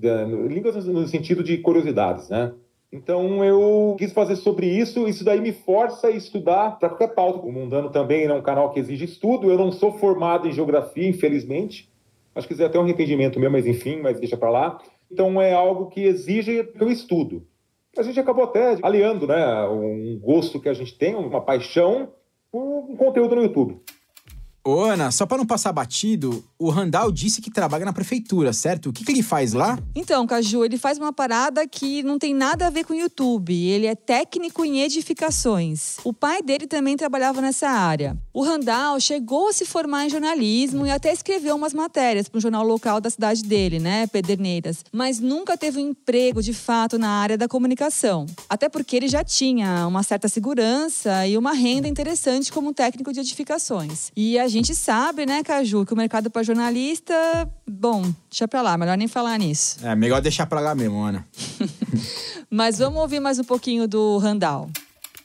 línguas 0.50 0.84
no 0.84 1.08
sentido 1.08 1.42
de 1.42 1.56
curiosidades, 1.56 2.28
né? 2.28 2.52
Então 2.94 3.44
eu 3.44 3.96
quis 3.98 4.12
fazer 4.12 4.36
sobre 4.36 4.68
isso, 4.68 5.08
isso 5.08 5.24
daí 5.24 5.40
me 5.40 5.50
força 5.50 6.06
a 6.06 6.10
estudar 6.12 6.78
para 6.78 6.88
qualquer 6.88 7.12
pauta. 7.12 7.44
O 7.44 7.50
Mundano 7.50 7.90
também 7.90 8.22
é 8.22 8.32
um 8.32 8.40
canal 8.40 8.70
que 8.70 8.78
exige 8.78 9.04
estudo, 9.04 9.50
eu 9.50 9.58
não 9.58 9.72
sou 9.72 9.98
formado 9.98 10.46
em 10.46 10.52
geografia, 10.52 11.08
infelizmente. 11.08 11.92
Acho 12.36 12.46
que 12.46 12.62
é 12.62 12.64
até 12.64 12.78
um 12.78 12.82
arrependimento 12.82 13.40
meu, 13.40 13.50
mas 13.50 13.66
enfim, 13.66 14.00
mas 14.00 14.20
deixa 14.20 14.36
para 14.36 14.48
lá. 14.48 14.80
Então 15.10 15.42
é 15.42 15.52
algo 15.52 15.86
que 15.86 16.04
exige 16.04 16.62
que 16.62 16.84
eu 16.84 16.88
estudo. 16.88 17.44
A 17.98 18.02
gente 18.04 18.20
acabou 18.20 18.44
até 18.44 18.78
aliando 18.80 19.26
né, 19.26 19.66
um 19.66 20.16
gosto 20.22 20.60
que 20.60 20.68
a 20.68 20.74
gente 20.74 20.96
tem, 20.96 21.16
uma 21.16 21.40
paixão, 21.40 22.10
um 22.52 22.94
conteúdo 22.94 23.34
no 23.34 23.42
YouTube. 23.42 23.80
Ô, 24.66 24.80
Ana, 24.80 25.10
só 25.10 25.26
para 25.26 25.36
não 25.36 25.44
passar 25.44 25.72
batido, 25.72 26.42
o 26.58 26.70
Randall 26.70 27.12
disse 27.12 27.42
que 27.42 27.50
trabalha 27.50 27.84
na 27.84 27.92
prefeitura, 27.92 28.50
certo? 28.50 28.88
O 28.88 28.92
que, 28.94 29.04
que 29.04 29.12
ele 29.12 29.22
faz 29.22 29.52
lá? 29.52 29.78
Então, 29.94 30.26
Caju, 30.26 30.64
ele 30.64 30.78
faz 30.78 30.96
uma 30.96 31.12
parada 31.12 31.66
que 31.68 32.02
não 32.02 32.18
tem 32.18 32.32
nada 32.32 32.66
a 32.66 32.70
ver 32.70 32.84
com 32.84 32.94
o 32.94 32.96
YouTube. 32.96 33.54
Ele 33.54 33.84
é 33.84 33.94
técnico 33.94 34.64
em 34.64 34.80
edificações. 34.80 35.96
O 36.02 36.14
pai 36.14 36.42
dele 36.42 36.66
também 36.66 36.96
trabalhava 36.96 37.42
nessa 37.42 37.68
área. 37.68 38.16
O 38.32 38.42
Randall 38.42 38.98
chegou 39.00 39.48
a 39.48 39.52
se 39.52 39.66
formar 39.66 40.06
em 40.06 40.08
jornalismo 40.08 40.86
e 40.86 40.90
até 40.90 41.12
escreveu 41.12 41.54
umas 41.56 41.74
matérias 41.74 42.26
para 42.26 42.38
um 42.38 42.40
jornal 42.40 42.64
local 42.64 43.02
da 43.02 43.10
cidade 43.10 43.42
dele, 43.42 43.78
né, 43.78 44.06
Pederneiras, 44.06 44.82
mas 44.90 45.20
nunca 45.20 45.58
teve 45.58 45.78
um 45.78 45.90
emprego 45.90 46.42
de 46.42 46.54
fato 46.54 46.98
na 46.98 47.10
área 47.10 47.36
da 47.36 47.46
comunicação. 47.46 48.24
Até 48.48 48.70
porque 48.70 48.96
ele 48.96 49.08
já 49.08 49.22
tinha 49.22 49.86
uma 49.86 50.02
certa 50.02 50.26
segurança 50.26 51.26
e 51.26 51.36
uma 51.36 51.52
renda 51.52 51.86
interessante 51.86 52.50
como 52.50 52.72
técnico 52.72 53.12
de 53.12 53.20
edificações. 53.20 54.10
E 54.16 54.38
a 54.38 54.48
gente 54.54 54.74
sabe, 54.74 55.26
né, 55.26 55.42
Caju, 55.42 55.84
que 55.84 55.92
o 55.92 55.96
mercado 55.96 56.30
para 56.30 56.42
jornalista, 56.42 57.14
bom, 57.68 58.02
deixa 58.30 58.46
pra 58.46 58.62
lá, 58.62 58.78
melhor 58.78 58.96
nem 58.96 59.08
falar 59.08 59.36
nisso. 59.36 59.84
É, 59.84 59.96
melhor 59.96 60.20
deixar 60.20 60.46
pra 60.46 60.60
lá 60.60 60.74
mesmo, 60.74 61.02
Ana. 61.02 61.26
Mas 62.48 62.78
vamos 62.78 63.00
ouvir 63.00 63.18
mais 63.18 63.38
um 63.38 63.44
pouquinho 63.44 63.88
do 63.88 64.16
Randall. 64.18 64.70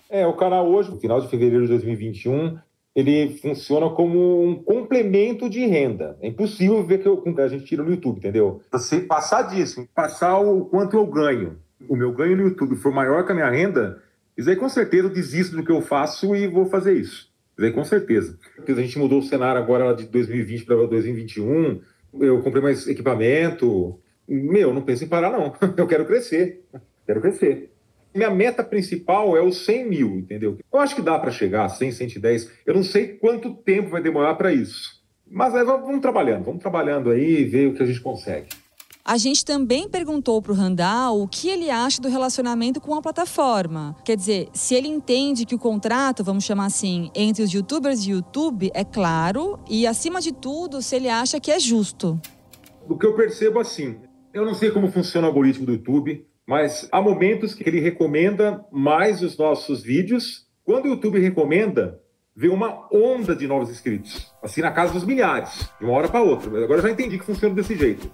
É, 0.09 0.25
o 0.25 0.33
canal 0.33 0.67
hoje, 0.67 0.89
no 0.89 0.99
final 0.99 1.21
de 1.21 1.27
fevereiro 1.27 1.63
de 1.63 1.69
2021, 1.69 2.57
ele 2.95 3.37
funciona 3.37 3.87
como 3.91 4.43
um 4.43 4.55
complemento 4.55 5.47
de 5.47 5.63
renda. 5.67 6.17
É 6.21 6.27
impossível 6.27 6.83
ver 6.83 7.03
que 7.03 7.07
eu, 7.07 7.23
a 7.37 7.47
gente 7.47 7.65
tira 7.65 7.83
no 7.83 7.91
YouTube, 7.91 8.17
entendeu? 8.17 8.61
Se 8.79 9.01
passar 9.01 9.43
disso, 9.43 9.87
passar 9.93 10.39
o 10.39 10.65
quanto 10.65 10.97
eu 10.97 11.05
ganho, 11.05 11.57
o 11.87 11.95
meu 11.95 12.11
ganho 12.11 12.35
no 12.35 12.43
YouTube 12.43 12.75
for 12.77 12.91
maior 12.91 13.23
que 13.23 13.31
a 13.31 13.35
minha 13.35 13.49
renda, 13.49 14.01
isso 14.35 14.49
aí 14.49 14.55
com 14.55 14.67
certeza 14.67 15.03
eu 15.03 15.13
desisto 15.13 15.55
do 15.55 15.63
que 15.63 15.71
eu 15.71 15.83
faço 15.83 16.35
e 16.35 16.47
vou 16.47 16.65
fazer 16.65 16.99
isso 16.99 17.28
com 17.71 17.83
certeza. 17.83 18.37
Porque 18.55 18.71
a 18.71 18.75
gente 18.75 18.97
mudou 18.97 19.19
o 19.19 19.23
cenário 19.23 19.61
agora 19.61 19.93
de 19.93 20.05
2020 20.05 20.65
para 20.65 20.75
2021. 20.87 21.81
Eu 22.19 22.41
comprei 22.41 22.61
mais 22.61 22.87
equipamento. 22.87 23.99
Meu, 24.27 24.73
não 24.73 24.81
penso 24.81 25.03
em 25.03 25.07
parar, 25.07 25.31
não. 25.31 25.53
Eu 25.75 25.87
quero 25.87 26.05
crescer. 26.05 26.63
Quero 27.05 27.21
crescer. 27.21 27.71
Minha 28.13 28.31
meta 28.31 28.63
principal 28.63 29.35
é 29.37 29.41
os 29.41 29.65
100 29.65 29.89
mil, 29.89 30.15
entendeu? 30.15 30.57
Eu 30.71 30.79
acho 30.79 30.95
que 30.95 31.01
dá 31.01 31.17
para 31.19 31.31
chegar 31.31 31.65
a 31.65 31.69
100, 31.69 31.91
110. 31.91 32.51
Eu 32.65 32.73
não 32.73 32.83
sei 32.83 33.09
quanto 33.09 33.53
tempo 33.53 33.89
vai 33.89 34.01
demorar 34.01 34.35
para 34.35 34.53
isso. 34.53 34.99
Mas 35.29 35.53
aí 35.53 35.63
vamos 35.63 36.01
trabalhando, 36.01 36.43
vamos 36.43 36.61
trabalhando 36.61 37.11
aí 37.11 37.41
e 37.41 37.45
ver 37.45 37.67
o 37.67 37.73
que 37.75 37.83
a 37.83 37.85
gente 37.85 38.01
consegue. 38.01 38.47
A 39.09 39.17
gente 39.17 39.43
também 39.43 39.89
perguntou 39.89 40.39
para 40.39 40.51
o 40.51 40.55
Randall 40.55 41.23
o 41.23 41.27
que 41.27 41.49
ele 41.49 41.71
acha 41.71 41.99
do 41.99 42.07
relacionamento 42.07 42.79
com 42.79 42.93
a 42.93 43.01
plataforma. 43.01 43.95
Quer 44.05 44.15
dizer, 44.15 44.49
se 44.53 44.75
ele 44.75 44.87
entende 44.87 45.47
que 45.47 45.55
o 45.55 45.57
contrato, 45.57 46.23
vamos 46.23 46.43
chamar 46.43 46.67
assim, 46.67 47.09
entre 47.15 47.41
os 47.41 47.51
youtubers 47.51 48.05
e 48.05 48.11
YouTube 48.11 48.69
é 48.71 48.85
claro 48.85 49.57
e, 49.67 49.87
acima 49.87 50.21
de 50.21 50.31
tudo, 50.31 50.79
se 50.79 50.95
ele 50.95 51.09
acha 51.09 51.39
que 51.39 51.49
é 51.49 51.59
justo. 51.59 52.21
O 52.87 52.95
que 52.99 53.07
eu 53.07 53.15
percebo 53.15 53.57
assim, 53.57 53.97
eu 54.31 54.45
não 54.45 54.53
sei 54.53 54.69
como 54.69 54.91
funciona 54.91 55.25
o 55.25 55.31
algoritmo 55.31 55.65
do 55.65 55.71
YouTube, 55.71 56.27
mas 56.47 56.87
há 56.91 57.01
momentos 57.01 57.55
que 57.55 57.67
ele 57.67 57.79
recomenda 57.79 58.63
mais 58.71 59.23
os 59.23 59.35
nossos 59.35 59.81
vídeos 59.81 60.47
Quando 60.69 60.85
o 60.85 60.89
YouTube 60.89 61.19
recomenda, 61.19 61.99
vem 62.39 62.49
uma 62.49 62.87
onda 62.89 63.35
de 63.35 63.45
novos 63.45 63.69
inscritos, 63.69 64.33
assim 64.41 64.61
na 64.61 64.71
casa 64.71 64.93
dos 64.93 65.03
milhares, 65.03 65.69
de 65.77 65.83
uma 65.83 65.91
hora 65.91 66.07
para 66.07 66.21
outra. 66.21 66.47
Agora 66.63 66.79
eu 66.79 66.83
já 66.83 66.89
entendi 66.89 67.19
que 67.19 67.25
funciona 67.25 67.53
desse 67.53 67.75
jeito. 67.75 68.09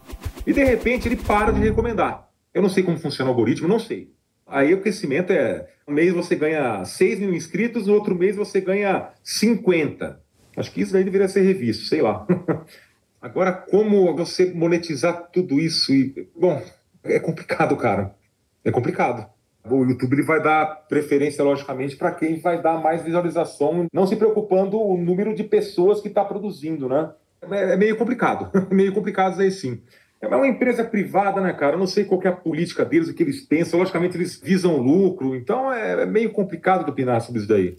E 0.47 0.51
de 0.51 0.63
repente 0.63 1.07
ele 1.07 1.15
para 1.15 1.53
de 1.53 1.59
recomendar. 1.59 2.27
Eu 2.51 2.63
não 2.63 2.69
sei 2.69 2.81
como 2.81 2.97
funciona 2.97 3.29
o 3.29 3.33
algoritmo, 3.33 3.67
não 3.67 3.77
sei. 3.77 4.11
Aí 4.47 4.73
o 4.73 4.81
crescimento 4.81 5.31
é: 5.31 5.67
um 5.87 5.93
mês 5.93 6.11
você 6.11 6.35
ganha 6.35 6.83
6 6.83 7.19
mil 7.19 7.35
inscritos, 7.35 7.85
no 7.85 7.93
outro 7.93 8.15
mês 8.15 8.35
você 8.35 8.59
ganha 8.59 9.09
50. 9.21 10.19
Acho 10.57 10.71
que 10.71 10.81
isso 10.81 10.93
daí 10.93 11.03
deveria 11.03 11.27
ser 11.27 11.41
revisto, 11.41 11.85
sei 11.85 12.01
lá. 12.01 12.25
Agora, 13.21 13.53
como 13.53 14.15
você 14.15 14.51
monetizar 14.51 15.29
tudo 15.31 15.59
isso? 15.59 15.93
E, 15.93 16.27
bom, 16.35 16.63
é 17.03 17.19
complicado, 17.19 17.77
cara. 17.77 18.15
É 18.63 18.71
complicado. 18.71 19.29
O 19.69 19.83
YouTube 19.83 20.13
ele 20.13 20.23
vai 20.23 20.41
dar 20.41 20.85
preferência, 20.87 21.43
logicamente, 21.43 21.95
para 21.95 22.11
quem 22.11 22.39
vai 22.39 22.61
dar 22.61 22.81
mais 22.81 23.01
visualização, 23.01 23.87
não 23.91 24.05
se 24.05 24.15
preocupando 24.15 24.79
o 24.79 24.97
número 24.97 25.33
de 25.33 25.43
pessoas 25.43 26.01
que 26.01 26.07
está 26.07 26.23
produzindo, 26.23 26.87
né? 26.87 27.11
É, 27.49 27.73
é 27.73 27.77
meio 27.77 27.97
complicado. 27.97 28.51
meio 28.69 28.93
complicado 28.93 29.39
aí 29.41 29.51
sim. 29.51 29.81
É 30.21 30.27
uma 30.27 30.47
empresa 30.47 30.83
privada, 30.83 31.41
né, 31.41 31.53
cara? 31.53 31.75
Eu 31.75 31.79
não 31.79 31.87
sei 31.87 32.05
qual 32.05 32.21
é 32.23 32.27
a 32.27 32.31
política 32.31 32.85
deles, 32.85 33.09
o 33.09 33.13
que 33.13 33.23
eles 33.23 33.41
pensam. 33.41 33.79
Logicamente, 33.79 34.17
eles 34.17 34.39
visam 34.41 34.77
lucro, 34.77 35.35
então 35.35 35.71
é, 35.71 36.03
é 36.03 36.05
meio 36.05 36.31
complicado 36.31 36.87
opinar 36.87 37.21
sobre 37.21 37.39
isso 37.39 37.49
daí. 37.49 37.75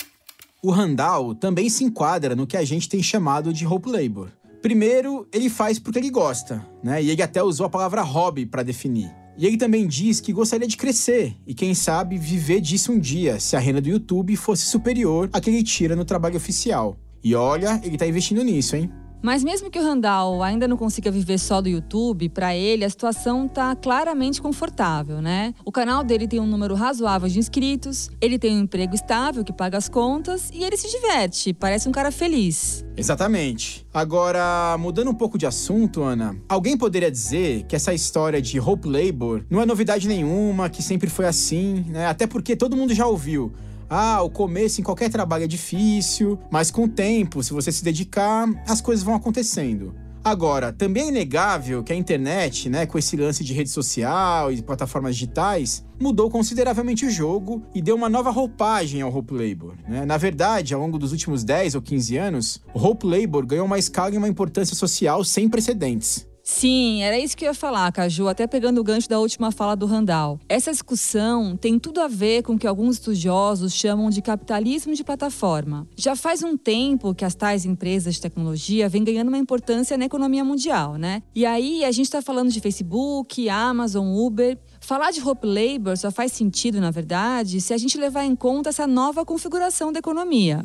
O 0.62 0.70
Randall 0.70 1.34
também 1.34 1.68
se 1.68 1.84
enquadra 1.84 2.34
no 2.34 2.46
que 2.46 2.56
a 2.56 2.64
gente 2.64 2.88
tem 2.88 3.02
chamado 3.02 3.52
de 3.52 3.66
Hope 3.66 3.90
Labor. 3.90 4.28
Primeiro, 4.62 5.26
ele 5.32 5.48
faz 5.48 5.78
porque 5.78 5.98
ele 5.98 6.10
gosta, 6.10 6.64
né? 6.82 7.02
E 7.02 7.10
ele 7.10 7.22
até 7.22 7.42
usou 7.42 7.66
a 7.66 7.70
palavra 7.70 8.02
hobby 8.02 8.46
para 8.46 8.62
definir. 8.62 9.10
E 9.38 9.46
ele 9.46 9.56
também 9.56 9.86
diz 9.86 10.18
que 10.18 10.32
gostaria 10.32 10.66
de 10.66 10.76
crescer 10.76 11.36
e, 11.46 11.54
quem 11.54 11.74
sabe, 11.74 12.16
viver 12.16 12.60
disso 12.60 12.92
um 12.92 12.98
dia, 12.98 13.38
se 13.38 13.54
a 13.54 13.58
renda 13.58 13.82
do 13.82 13.88
YouTube 13.88 14.34
fosse 14.34 14.64
superior 14.64 15.28
à 15.32 15.40
que 15.40 15.50
ele 15.50 15.62
tira 15.62 15.94
no 15.94 16.04
trabalho 16.06 16.36
oficial. 16.36 16.98
E 17.22 17.34
olha, 17.34 17.80
ele 17.84 17.98
tá 17.98 18.06
investindo 18.06 18.42
nisso, 18.42 18.76
hein? 18.76 18.90
Mas 19.22 19.42
mesmo 19.42 19.70
que 19.70 19.78
o 19.78 19.82
Randall 19.82 20.42
ainda 20.42 20.68
não 20.68 20.76
consiga 20.76 21.10
viver 21.10 21.38
só 21.38 21.60
do 21.60 21.68
YouTube, 21.68 22.28
para 22.28 22.54
ele 22.54 22.84
a 22.84 22.90
situação 22.90 23.48
tá 23.48 23.74
claramente 23.74 24.40
confortável, 24.40 25.20
né? 25.20 25.54
O 25.64 25.72
canal 25.72 26.04
dele 26.04 26.28
tem 26.28 26.38
um 26.38 26.46
número 26.46 26.74
razoável 26.74 27.28
de 27.28 27.38
inscritos, 27.38 28.10
ele 28.20 28.38
tem 28.38 28.56
um 28.56 28.60
emprego 28.60 28.94
estável 28.94 29.44
que 29.44 29.52
paga 29.52 29.78
as 29.78 29.88
contas 29.88 30.50
e 30.52 30.62
ele 30.62 30.76
se 30.76 30.90
diverte, 30.90 31.52
parece 31.52 31.88
um 31.88 31.92
cara 31.92 32.10
feliz. 32.10 32.84
Exatamente. 32.96 33.86
Agora, 33.92 34.76
mudando 34.78 35.10
um 35.10 35.14
pouco 35.14 35.36
de 35.36 35.46
assunto, 35.46 36.02
Ana, 36.02 36.36
alguém 36.48 36.76
poderia 36.76 37.10
dizer 37.10 37.64
que 37.64 37.76
essa 37.76 37.92
história 37.92 38.40
de 38.40 38.58
Hope 38.60 38.88
Labor 38.88 39.44
não 39.50 39.60
é 39.60 39.66
novidade 39.66 40.08
nenhuma, 40.08 40.70
que 40.70 40.82
sempre 40.82 41.10
foi 41.10 41.26
assim, 41.26 41.84
né? 41.88 42.06
Até 42.06 42.26
porque 42.26 42.56
todo 42.56 42.76
mundo 42.76 42.94
já 42.94 43.06
ouviu. 43.06 43.52
Ah, 43.88 44.22
o 44.22 44.30
começo 44.30 44.80
em 44.80 44.84
qualquer 44.84 45.10
trabalho 45.10 45.44
é 45.44 45.48
difícil, 45.48 46.38
mas 46.50 46.70
com 46.70 46.84
o 46.84 46.88
tempo, 46.88 47.42
se 47.42 47.52
você 47.52 47.70
se 47.70 47.84
dedicar, 47.84 48.48
as 48.66 48.80
coisas 48.80 49.04
vão 49.04 49.14
acontecendo. 49.14 49.94
Agora, 50.26 50.72
também 50.72 51.04
é 51.04 51.08
inegável 51.08 51.84
que 51.84 51.92
a 51.92 51.96
internet, 51.96 52.68
né, 52.68 52.84
com 52.84 52.98
esse 52.98 53.16
lance 53.16 53.44
de 53.44 53.54
rede 53.54 53.70
social 53.70 54.50
e 54.50 54.60
plataformas 54.60 55.14
digitais, 55.14 55.84
mudou 56.00 56.28
consideravelmente 56.28 57.06
o 57.06 57.10
jogo 57.10 57.62
e 57.72 57.80
deu 57.80 57.94
uma 57.94 58.08
nova 58.08 58.30
roupagem 58.30 59.02
ao 59.02 59.16
Hope 59.16 59.32
Labor. 59.32 59.74
Né? 59.88 60.04
Na 60.04 60.16
verdade, 60.16 60.74
ao 60.74 60.80
longo 60.80 60.98
dos 60.98 61.12
últimos 61.12 61.44
10 61.44 61.76
ou 61.76 61.80
15 61.80 62.16
anos, 62.16 62.60
o 62.74 62.84
Hope 62.84 63.06
Labor 63.06 63.46
ganhou 63.46 63.66
uma 63.66 63.78
escala 63.78 64.16
e 64.16 64.18
uma 64.18 64.26
importância 64.26 64.74
social 64.74 65.22
sem 65.22 65.48
precedentes. 65.48 66.26
Sim, 66.48 67.02
era 67.02 67.18
isso 67.18 67.36
que 67.36 67.44
eu 67.44 67.48
ia 67.48 67.54
falar, 67.54 67.90
Caju, 67.90 68.28
até 68.28 68.46
pegando 68.46 68.80
o 68.80 68.84
gancho 68.84 69.08
da 69.08 69.18
última 69.18 69.50
fala 69.50 69.74
do 69.74 69.84
Randall. 69.84 70.38
Essa 70.48 70.70
discussão 70.70 71.56
tem 71.56 71.76
tudo 71.76 72.00
a 72.00 72.06
ver 72.06 72.44
com 72.44 72.52
o 72.52 72.58
que 72.58 72.68
alguns 72.68 72.94
estudiosos 72.94 73.74
chamam 73.74 74.08
de 74.10 74.22
capitalismo 74.22 74.94
de 74.94 75.02
plataforma. 75.02 75.88
Já 75.96 76.14
faz 76.14 76.44
um 76.44 76.56
tempo 76.56 77.12
que 77.16 77.24
as 77.24 77.34
tais 77.34 77.64
empresas 77.64 78.14
de 78.14 78.20
tecnologia 78.20 78.88
vêm 78.88 79.02
ganhando 79.02 79.26
uma 79.26 79.38
importância 79.38 79.98
na 79.98 80.04
economia 80.04 80.44
mundial, 80.44 80.94
né? 80.94 81.20
E 81.34 81.44
aí 81.44 81.84
a 81.84 81.90
gente 81.90 82.06
está 82.06 82.22
falando 82.22 82.52
de 82.52 82.60
Facebook, 82.60 83.48
Amazon, 83.48 84.06
Uber. 84.06 84.56
Falar 84.80 85.10
de 85.10 85.20
Hope 85.20 85.48
Labor 85.48 85.96
só 85.96 86.12
faz 86.12 86.30
sentido, 86.30 86.80
na 86.80 86.92
verdade, 86.92 87.60
se 87.60 87.74
a 87.74 87.76
gente 87.76 87.98
levar 87.98 88.24
em 88.24 88.36
conta 88.36 88.68
essa 88.68 88.86
nova 88.86 89.24
configuração 89.24 89.92
da 89.92 89.98
economia. 89.98 90.64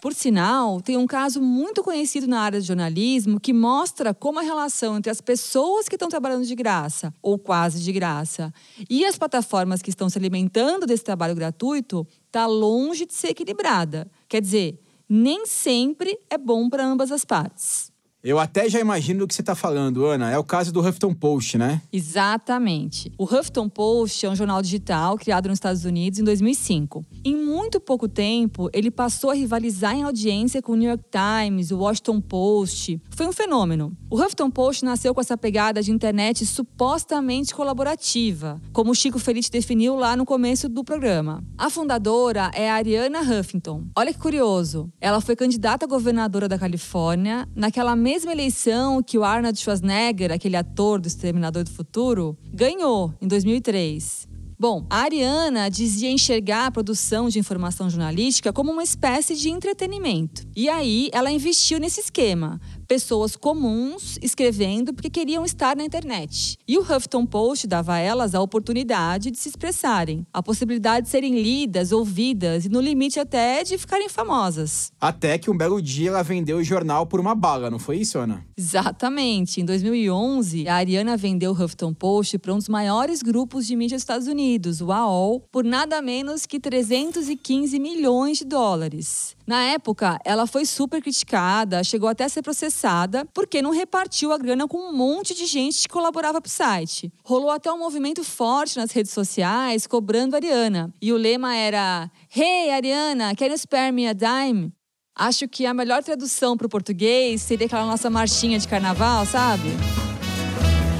Por 0.00 0.14
sinal, 0.14 0.80
tem 0.80 0.96
um 0.96 1.06
caso 1.06 1.42
muito 1.42 1.82
conhecido 1.82 2.26
na 2.26 2.40
área 2.40 2.58
de 2.58 2.66
jornalismo 2.66 3.38
que 3.38 3.52
mostra 3.52 4.14
como 4.14 4.38
a 4.38 4.42
relação 4.42 4.96
entre 4.96 5.10
as 5.10 5.20
pessoas 5.20 5.88
que 5.88 5.94
estão 5.94 6.08
trabalhando 6.08 6.46
de 6.46 6.54
graça, 6.54 7.12
ou 7.20 7.38
quase 7.38 7.82
de 7.82 7.92
graça, 7.92 8.52
e 8.88 9.04
as 9.04 9.18
plataformas 9.18 9.82
que 9.82 9.90
estão 9.90 10.08
se 10.08 10.16
alimentando 10.16 10.86
desse 10.86 11.04
trabalho 11.04 11.34
gratuito 11.34 12.06
está 12.26 12.46
longe 12.46 13.04
de 13.04 13.12
ser 13.12 13.28
equilibrada. 13.28 14.10
Quer 14.26 14.40
dizer, 14.40 14.80
nem 15.06 15.44
sempre 15.44 16.18
é 16.30 16.38
bom 16.38 16.70
para 16.70 16.86
ambas 16.86 17.12
as 17.12 17.24
partes. 17.24 17.89
Eu 18.22 18.38
até 18.38 18.68
já 18.68 18.78
imagino 18.78 19.20
do 19.20 19.26
que 19.26 19.34
você 19.34 19.40
está 19.40 19.54
falando, 19.54 20.04
Ana. 20.04 20.30
É 20.30 20.36
o 20.36 20.44
caso 20.44 20.70
do 20.70 20.80
Huffington 20.80 21.14
Post, 21.14 21.56
né? 21.56 21.80
Exatamente. 21.90 23.10
O 23.16 23.24
Huffington 23.24 23.66
Post 23.66 24.26
é 24.26 24.28
um 24.28 24.36
jornal 24.36 24.60
digital 24.60 25.16
criado 25.16 25.48
nos 25.48 25.56
Estados 25.56 25.86
Unidos 25.86 26.18
em 26.18 26.24
2005. 26.24 27.02
Em 27.24 27.34
muito 27.34 27.80
pouco 27.80 28.06
tempo, 28.06 28.68
ele 28.74 28.90
passou 28.90 29.30
a 29.30 29.34
rivalizar 29.34 29.94
em 29.94 30.02
audiência 30.02 30.60
com 30.60 30.72
o 30.72 30.76
New 30.76 30.90
York 30.90 31.04
Times, 31.10 31.70
o 31.70 31.78
Washington 31.78 32.20
Post. 32.20 33.00
Foi 33.08 33.26
um 33.26 33.32
fenômeno. 33.32 33.96
O 34.10 34.20
Huffington 34.20 34.50
Post 34.50 34.84
nasceu 34.84 35.14
com 35.14 35.20
essa 35.22 35.38
pegada 35.38 35.82
de 35.82 35.90
internet 35.90 36.44
supostamente 36.44 37.54
colaborativa, 37.54 38.60
como 38.70 38.90
o 38.90 38.94
Chico 38.94 39.18
Felice 39.18 39.50
definiu 39.50 39.96
lá 39.96 40.14
no 40.14 40.26
começo 40.26 40.68
do 40.68 40.84
programa. 40.84 41.42
A 41.56 41.70
fundadora 41.70 42.50
é 42.52 42.70
a 42.70 42.74
Ariana 42.74 43.20
Huffington. 43.20 43.84
Olha 43.96 44.12
que 44.12 44.18
curioso. 44.18 44.92
Ela 45.00 45.22
foi 45.22 45.34
candidata 45.34 45.86
a 45.86 45.88
governadora 45.88 46.46
da 46.46 46.58
Califórnia 46.58 47.48
naquela 47.56 47.96
mesma 47.96 48.09
mesma 48.10 48.32
eleição 48.32 49.00
que 49.00 49.16
o 49.16 49.22
Arnold 49.22 49.56
Schwarzenegger, 49.56 50.32
aquele 50.32 50.56
ator 50.56 51.00
do 51.00 51.06
Exterminador 51.06 51.62
do 51.62 51.70
Futuro, 51.70 52.36
ganhou 52.52 53.14
em 53.22 53.28
2003. 53.28 54.26
Bom, 54.58 54.84
a 54.90 55.02
Ariana 55.02 55.70
dizia 55.70 56.10
enxergar 56.10 56.66
a 56.66 56.70
produção 56.72 57.28
de 57.28 57.38
informação 57.38 57.88
jornalística 57.88 58.52
como 58.52 58.72
uma 58.72 58.82
espécie 58.82 59.36
de 59.36 59.48
entretenimento. 59.48 60.42
E 60.56 60.68
aí 60.68 61.08
ela 61.12 61.30
investiu 61.30 61.78
nesse 61.78 62.00
esquema, 62.00 62.60
pessoas 62.90 63.36
comuns 63.36 64.18
escrevendo 64.20 64.92
porque 64.92 65.08
queriam 65.08 65.44
estar 65.44 65.76
na 65.76 65.84
internet. 65.84 66.58
E 66.66 66.76
o 66.76 66.82
Huffington 66.82 67.24
Post 67.24 67.68
dava 67.68 67.94
a 67.94 67.98
elas 67.98 68.34
a 68.34 68.40
oportunidade 68.40 69.30
de 69.30 69.38
se 69.38 69.48
expressarem, 69.48 70.26
a 70.32 70.42
possibilidade 70.42 71.06
de 71.06 71.12
serem 71.12 71.40
lidas, 71.40 71.92
ouvidas 71.92 72.64
e, 72.64 72.68
no 72.68 72.80
limite, 72.80 73.20
até 73.20 73.62
de 73.62 73.78
ficarem 73.78 74.08
famosas. 74.08 74.90
Até 75.00 75.38
que 75.38 75.48
um 75.48 75.56
belo 75.56 75.80
dia 75.80 76.08
ela 76.08 76.24
vendeu 76.24 76.58
o 76.58 76.64
jornal 76.64 77.06
por 77.06 77.20
uma 77.20 77.32
bala, 77.32 77.70
não 77.70 77.78
foi 77.78 77.98
isso, 77.98 78.18
Ana? 78.18 78.44
Exatamente. 78.58 79.60
Em 79.60 79.64
2011, 79.64 80.66
a 80.66 80.74
Ariana 80.74 81.16
vendeu 81.16 81.52
o 81.52 81.54
Huffington 81.54 81.94
Post 81.94 82.38
para 82.38 82.52
um 82.52 82.58
dos 82.58 82.68
maiores 82.68 83.22
grupos 83.22 83.68
de 83.68 83.76
mídia 83.76 83.96
dos 83.96 84.02
Estados 84.02 84.26
Unidos, 84.26 84.80
o 84.80 84.90
AOL, 84.90 85.44
por 85.52 85.62
nada 85.62 86.02
menos 86.02 86.44
que 86.44 86.58
315 86.58 87.78
milhões 87.78 88.38
de 88.38 88.46
dólares. 88.46 89.36
Na 89.50 89.64
época, 89.64 90.16
ela 90.24 90.46
foi 90.46 90.64
super 90.64 91.02
criticada, 91.02 91.82
chegou 91.82 92.08
até 92.08 92.22
a 92.22 92.28
ser 92.28 92.40
processada 92.40 93.26
porque 93.34 93.60
não 93.60 93.72
repartiu 93.72 94.30
a 94.30 94.38
grana 94.38 94.68
com 94.68 94.78
um 94.78 94.92
monte 94.92 95.34
de 95.34 95.44
gente 95.44 95.82
que 95.82 95.88
colaborava 95.88 96.40
para 96.40 96.46
o 96.46 96.52
site. 96.52 97.12
Rolou 97.24 97.50
até 97.50 97.68
um 97.72 97.80
movimento 97.80 98.22
forte 98.22 98.78
nas 98.78 98.92
redes 98.92 99.10
sociais 99.10 99.88
cobrando 99.88 100.36
a 100.36 100.38
Ariana. 100.38 100.94
E 101.02 101.12
o 101.12 101.16
lema 101.16 101.56
era: 101.56 102.08
Hey, 102.32 102.70
Ariana, 102.70 103.34
can 103.34 103.46
you 103.46 103.58
spare 103.58 103.90
me 103.90 104.06
a 104.06 104.12
dime? 104.12 104.72
Acho 105.18 105.48
que 105.48 105.66
a 105.66 105.74
melhor 105.74 106.04
tradução 106.04 106.56
para 106.56 106.68
o 106.68 106.70
português 106.70 107.42
seria 107.42 107.66
aquela 107.66 107.86
nossa 107.86 108.08
marchinha 108.08 108.56
de 108.56 108.68
carnaval, 108.68 109.26
sabe? 109.26 109.66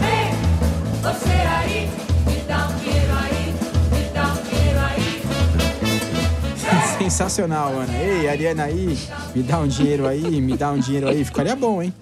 Hey, 0.02 1.00
você 1.00 1.28
aí! 1.28 2.09
Sensacional, 7.10 7.76
Ana. 7.76 7.92
Ei, 8.00 8.28
Ariana 8.28 8.64
aí, 8.64 8.96
me 9.34 9.42
dá 9.42 9.58
um 9.58 9.66
dinheiro 9.66 10.06
aí, 10.06 10.40
me 10.40 10.56
dá 10.56 10.70
um 10.70 10.78
dinheiro 10.78 11.08
aí. 11.08 11.24
Ficaria 11.24 11.56
bom, 11.56 11.82
hein? 11.82 11.92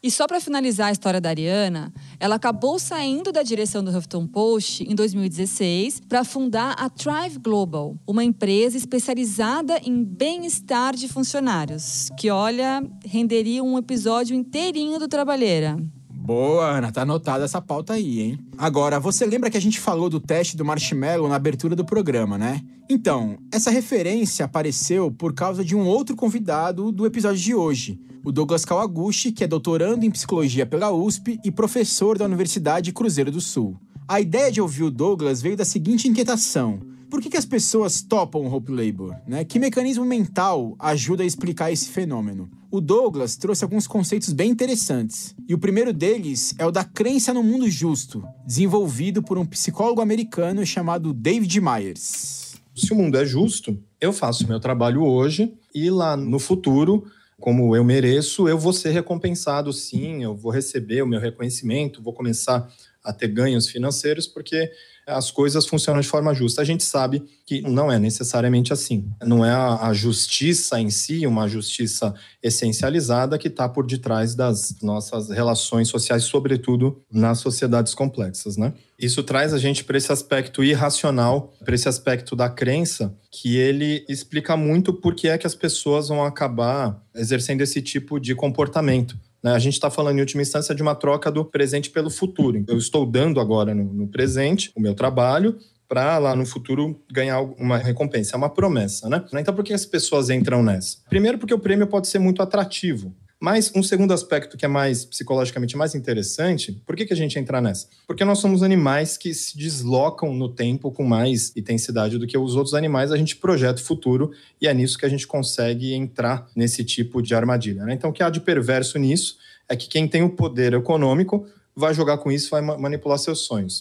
E 0.00 0.08
só 0.08 0.28
para 0.28 0.40
finalizar 0.40 0.88
a 0.88 0.92
história 0.92 1.20
da 1.20 1.30
Ariana, 1.30 1.92
ela 2.20 2.36
acabou 2.36 2.78
saindo 2.78 3.32
da 3.32 3.42
direção 3.42 3.82
do 3.82 3.90
Huffington 3.90 4.28
Post 4.28 4.84
em 4.84 4.94
2016 4.94 6.00
para 6.08 6.22
fundar 6.22 6.76
a 6.78 6.88
Thrive 6.88 7.38
Global, 7.40 7.96
uma 8.06 8.22
empresa 8.22 8.76
especializada 8.76 9.80
em 9.84 10.04
bem-estar 10.04 10.94
de 10.94 11.08
funcionários, 11.08 12.08
que 12.16 12.30
olha, 12.30 12.88
renderia 13.04 13.64
um 13.64 13.76
episódio 13.76 14.36
inteirinho 14.36 15.00
do 15.00 15.08
Trabalheira. 15.08 15.76
Boa, 16.24 16.76
Ana, 16.78 16.92
tá 16.92 17.02
anotada 17.02 17.44
essa 17.44 17.60
pauta 17.60 17.94
aí, 17.94 18.20
hein? 18.20 18.38
Agora, 18.56 19.00
você 19.00 19.26
lembra 19.26 19.50
que 19.50 19.56
a 19.56 19.60
gente 19.60 19.80
falou 19.80 20.08
do 20.08 20.20
teste 20.20 20.56
do 20.56 20.64
marshmallow 20.64 21.28
na 21.28 21.34
abertura 21.34 21.74
do 21.74 21.84
programa, 21.84 22.38
né? 22.38 22.62
Então, 22.88 23.38
essa 23.50 23.72
referência 23.72 24.44
apareceu 24.44 25.10
por 25.10 25.34
causa 25.34 25.64
de 25.64 25.74
um 25.74 25.84
outro 25.84 26.14
convidado 26.14 26.92
do 26.92 27.04
episódio 27.06 27.42
de 27.42 27.52
hoje, 27.56 28.00
o 28.24 28.30
Douglas 28.30 28.64
Kawaguchi, 28.64 29.32
que 29.32 29.42
é 29.42 29.48
doutorando 29.48 30.06
em 30.06 30.12
psicologia 30.12 30.64
pela 30.64 30.92
USP 30.92 31.40
e 31.44 31.50
professor 31.50 32.16
da 32.16 32.24
Universidade 32.24 32.92
Cruzeiro 32.92 33.32
do 33.32 33.40
Sul. 33.40 33.76
A 34.06 34.20
ideia 34.20 34.52
de 34.52 34.60
ouvir 34.60 34.84
o 34.84 34.92
Douglas 34.92 35.42
veio 35.42 35.56
da 35.56 35.64
seguinte 35.64 36.06
inquietação: 36.06 36.78
por 37.12 37.20
que, 37.20 37.28
que 37.28 37.36
as 37.36 37.44
pessoas 37.44 38.00
topam 38.00 38.40
o 38.40 38.50
Hope 38.50 38.72
Labor? 38.72 39.14
Né? 39.26 39.44
Que 39.44 39.58
mecanismo 39.58 40.02
mental 40.02 40.74
ajuda 40.78 41.22
a 41.22 41.26
explicar 41.26 41.70
esse 41.70 41.90
fenômeno? 41.90 42.50
O 42.70 42.80
Douglas 42.80 43.36
trouxe 43.36 43.62
alguns 43.62 43.86
conceitos 43.86 44.32
bem 44.32 44.50
interessantes. 44.50 45.34
E 45.46 45.52
o 45.52 45.58
primeiro 45.58 45.92
deles 45.92 46.54
é 46.56 46.64
o 46.64 46.70
da 46.70 46.84
crença 46.84 47.34
no 47.34 47.42
mundo 47.42 47.68
justo, 47.68 48.24
desenvolvido 48.46 49.22
por 49.22 49.36
um 49.36 49.44
psicólogo 49.44 50.00
americano 50.00 50.64
chamado 50.64 51.12
David 51.12 51.60
Myers. 51.60 52.54
Se 52.74 52.94
o 52.94 52.96
mundo 52.96 53.18
é 53.18 53.26
justo, 53.26 53.78
eu 54.00 54.14
faço 54.14 54.48
meu 54.48 54.58
trabalho 54.58 55.02
hoje 55.02 55.52
e 55.74 55.90
lá 55.90 56.16
no 56.16 56.38
futuro 56.38 57.04
como 57.38 57.74
eu 57.74 57.82
mereço, 57.82 58.48
eu 58.48 58.56
vou 58.56 58.72
ser 58.72 58.90
recompensado 58.90 59.72
sim, 59.72 60.22
eu 60.22 60.34
vou 60.34 60.52
receber 60.52 61.02
o 61.02 61.06
meu 61.06 61.18
reconhecimento, 61.18 62.00
vou 62.00 62.14
começar 62.14 62.72
a 63.04 63.12
ter 63.12 63.26
ganhos 63.28 63.68
financeiros, 63.68 64.28
porque 64.28 64.70
as 65.06 65.30
coisas 65.30 65.66
funcionam 65.66 66.00
de 66.00 66.08
forma 66.08 66.32
justa. 66.34 66.62
A 66.62 66.64
gente 66.64 66.84
sabe 66.84 67.22
que 67.44 67.60
não 67.62 67.90
é 67.90 67.98
necessariamente 67.98 68.72
assim. 68.72 69.10
Não 69.24 69.44
é 69.44 69.52
a, 69.52 69.92
justiça 69.92 70.80
em 70.80 70.90
si, 70.90 71.26
uma 71.26 71.48
justiça 71.48 72.14
essencializada, 72.42 73.38
que 73.38 73.48
está 73.48 73.68
por 73.68 73.86
detrás 73.86 74.34
das 74.34 74.76
nossas 74.82 75.28
relações 75.30 75.88
sociais, 75.88 76.24
sobretudo 76.24 77.02
nas 77.10 77.38
sociedades 77.38 77.94
complexas, 77.94 78.56
né? 78.56 78.72
Isso 78.98 79.22
traz 79.22 79.52
a 79.52 79.58
gente 79.58 79.82
para 79.82 79.98
esse 79.98 80.12
aspecto 80.12 80.62
irracional, 80.62 81.52
para 81.64 81.74
esse 81.74 81.88
aspecto 81.88 82.36
da 82.36 82.48
crença, 82.48 83.12
que 83.30 83.56
ele 83.56 84.04
explica 84.08 84.56
muito 84.56 84.92
por 84.92 85.14
que 85.14 85.28
é 85.28 85.36
que 85.36 85.46
as 85.46 85.54
pessoas 85.54 86.08
vão 86.08 86.24
acabar 86.24 87.02
exercendo 87.14 87.62
esse 87.62 87.82
tipo 87.82 88.20
de 88.20 88.34
comportamento. 88.34 89.16
Né? 89.42 89.52
A 89.52 89.58
gente 89.58 89.74
está 89.74 89.90
falando, 89.90 90.18
em 90.18 90.20
última 90.20 90.42
instância, 90.42 90.74
de 90.74 90.82
uma 90.82 90.94
troca 90.94 91.30
do 91.30 91.44
presente 91.44 91.90
pelo 91.90 92.10
futuro. 92.10 92.64
Eu 92.68 92.78
estou 92.78 93.04
dando 93.04 93.40
agora 93.40 93.74
no, 93.74 93.84
no 93.84 94.08
presente 94.08 94.70
o 94.74 94.80
meu 94.80 94.94
trabalho 94.94 95.58
para 95.88 96.16
lá 96.16 96.34
no 96.34 96.46
futuro 96.46 96.98
ganhar 97.10 97.40
uma 97.40 97.76
recompensa. 97.76 98.34
É 98.34 98.38
uma 98.38 98.48
promessa, 98.48 99.10
né? 99.10 99.22
Então, 99.34 99.54
por 99.54 99.62
que 99.62 99.74
as 99.74 99.84
pessoas 99.84 100.30
entram 100.30 100.62
nessa? 100.62 100.96
Primeiro, 101.08 101.36
porque 101.36 101.52
o 101.52 101.58
prêmio 101.58 101.86
pode 101.86 102.08
ser 102.08 102.18
muito 102.18 102.40
atrativo. 102.40 103.14
Mas 103.42 103.72
um 103.74 103.82
segundo 103.82 104.14
aspecto 104.14 104.56
que 104.56 104.64
é 104.64 104.68
mais 104.68 105.04
psicologicamente 105.04 105.76
mais 105.76 105.96
interessante, 105.96 106.80
por 106.86 106.94
que, 106.94 107.04
que 107.04 107.12
a 107.12 107.16
gente 107.16 107.36
entra 107.36 107.60
nessa? 107.60 107.88
Porque 108.06 108.24
nós 108.24 108.38
somos 108.38 108.62
animais 108.62 109.16
que 109.16 109.34
se 109.34 109.58
deslocam 109.58 110.32
no 110.32 110.48
tempo 110.48 110.92
com 110.92 111.02
mais 111.02 111.52
intensidade 111.56 112.18
do 112.18 112.26
que 112.28 112.38
os 112.38 112.54
outros 112.54 112.72
animais, 112.72 113.10
a 113.10 113.16
gente 113.16 113.34
projeta 113.34 113.82
o 113.82 113.84
futuro 113.84 114.30
e 114.60 114.68
é 114.68 114.72
nisso 114.72 114.96
que 114.96 115.04
a 115.04 115.08
gente 115.08 115.26
consegue 115.26 115.92
entrar 115.92 116.46
nesse 116.54 116.84
tipo 116.84 117.20
de 117.20 117.34
armadilha. 117.34 117.84
Né? 117.84 117.94
Então, 117.94 118.10
o 118.10 118.12
que 118.12 118.22
há 118.22 118.30
de 118.30 118.40
perverso 118.40 118.96
nisso 118.96 119.38
é 119.68 119.74
que 119.74 119.88
quem 119.88 120.06
tem 120.06 120.22
o 120.22 120.30
poder 120.30 120.74
econômico 120.74 121.44
vai 121.74 121.92
jogar 121.92 122.18
com 122.18 122.30
isso, 122.30 122.48
vai 122.48 122.62
manipular 122.62 123.18
seus 123.18 123.40
sonhos. 123.40 123.80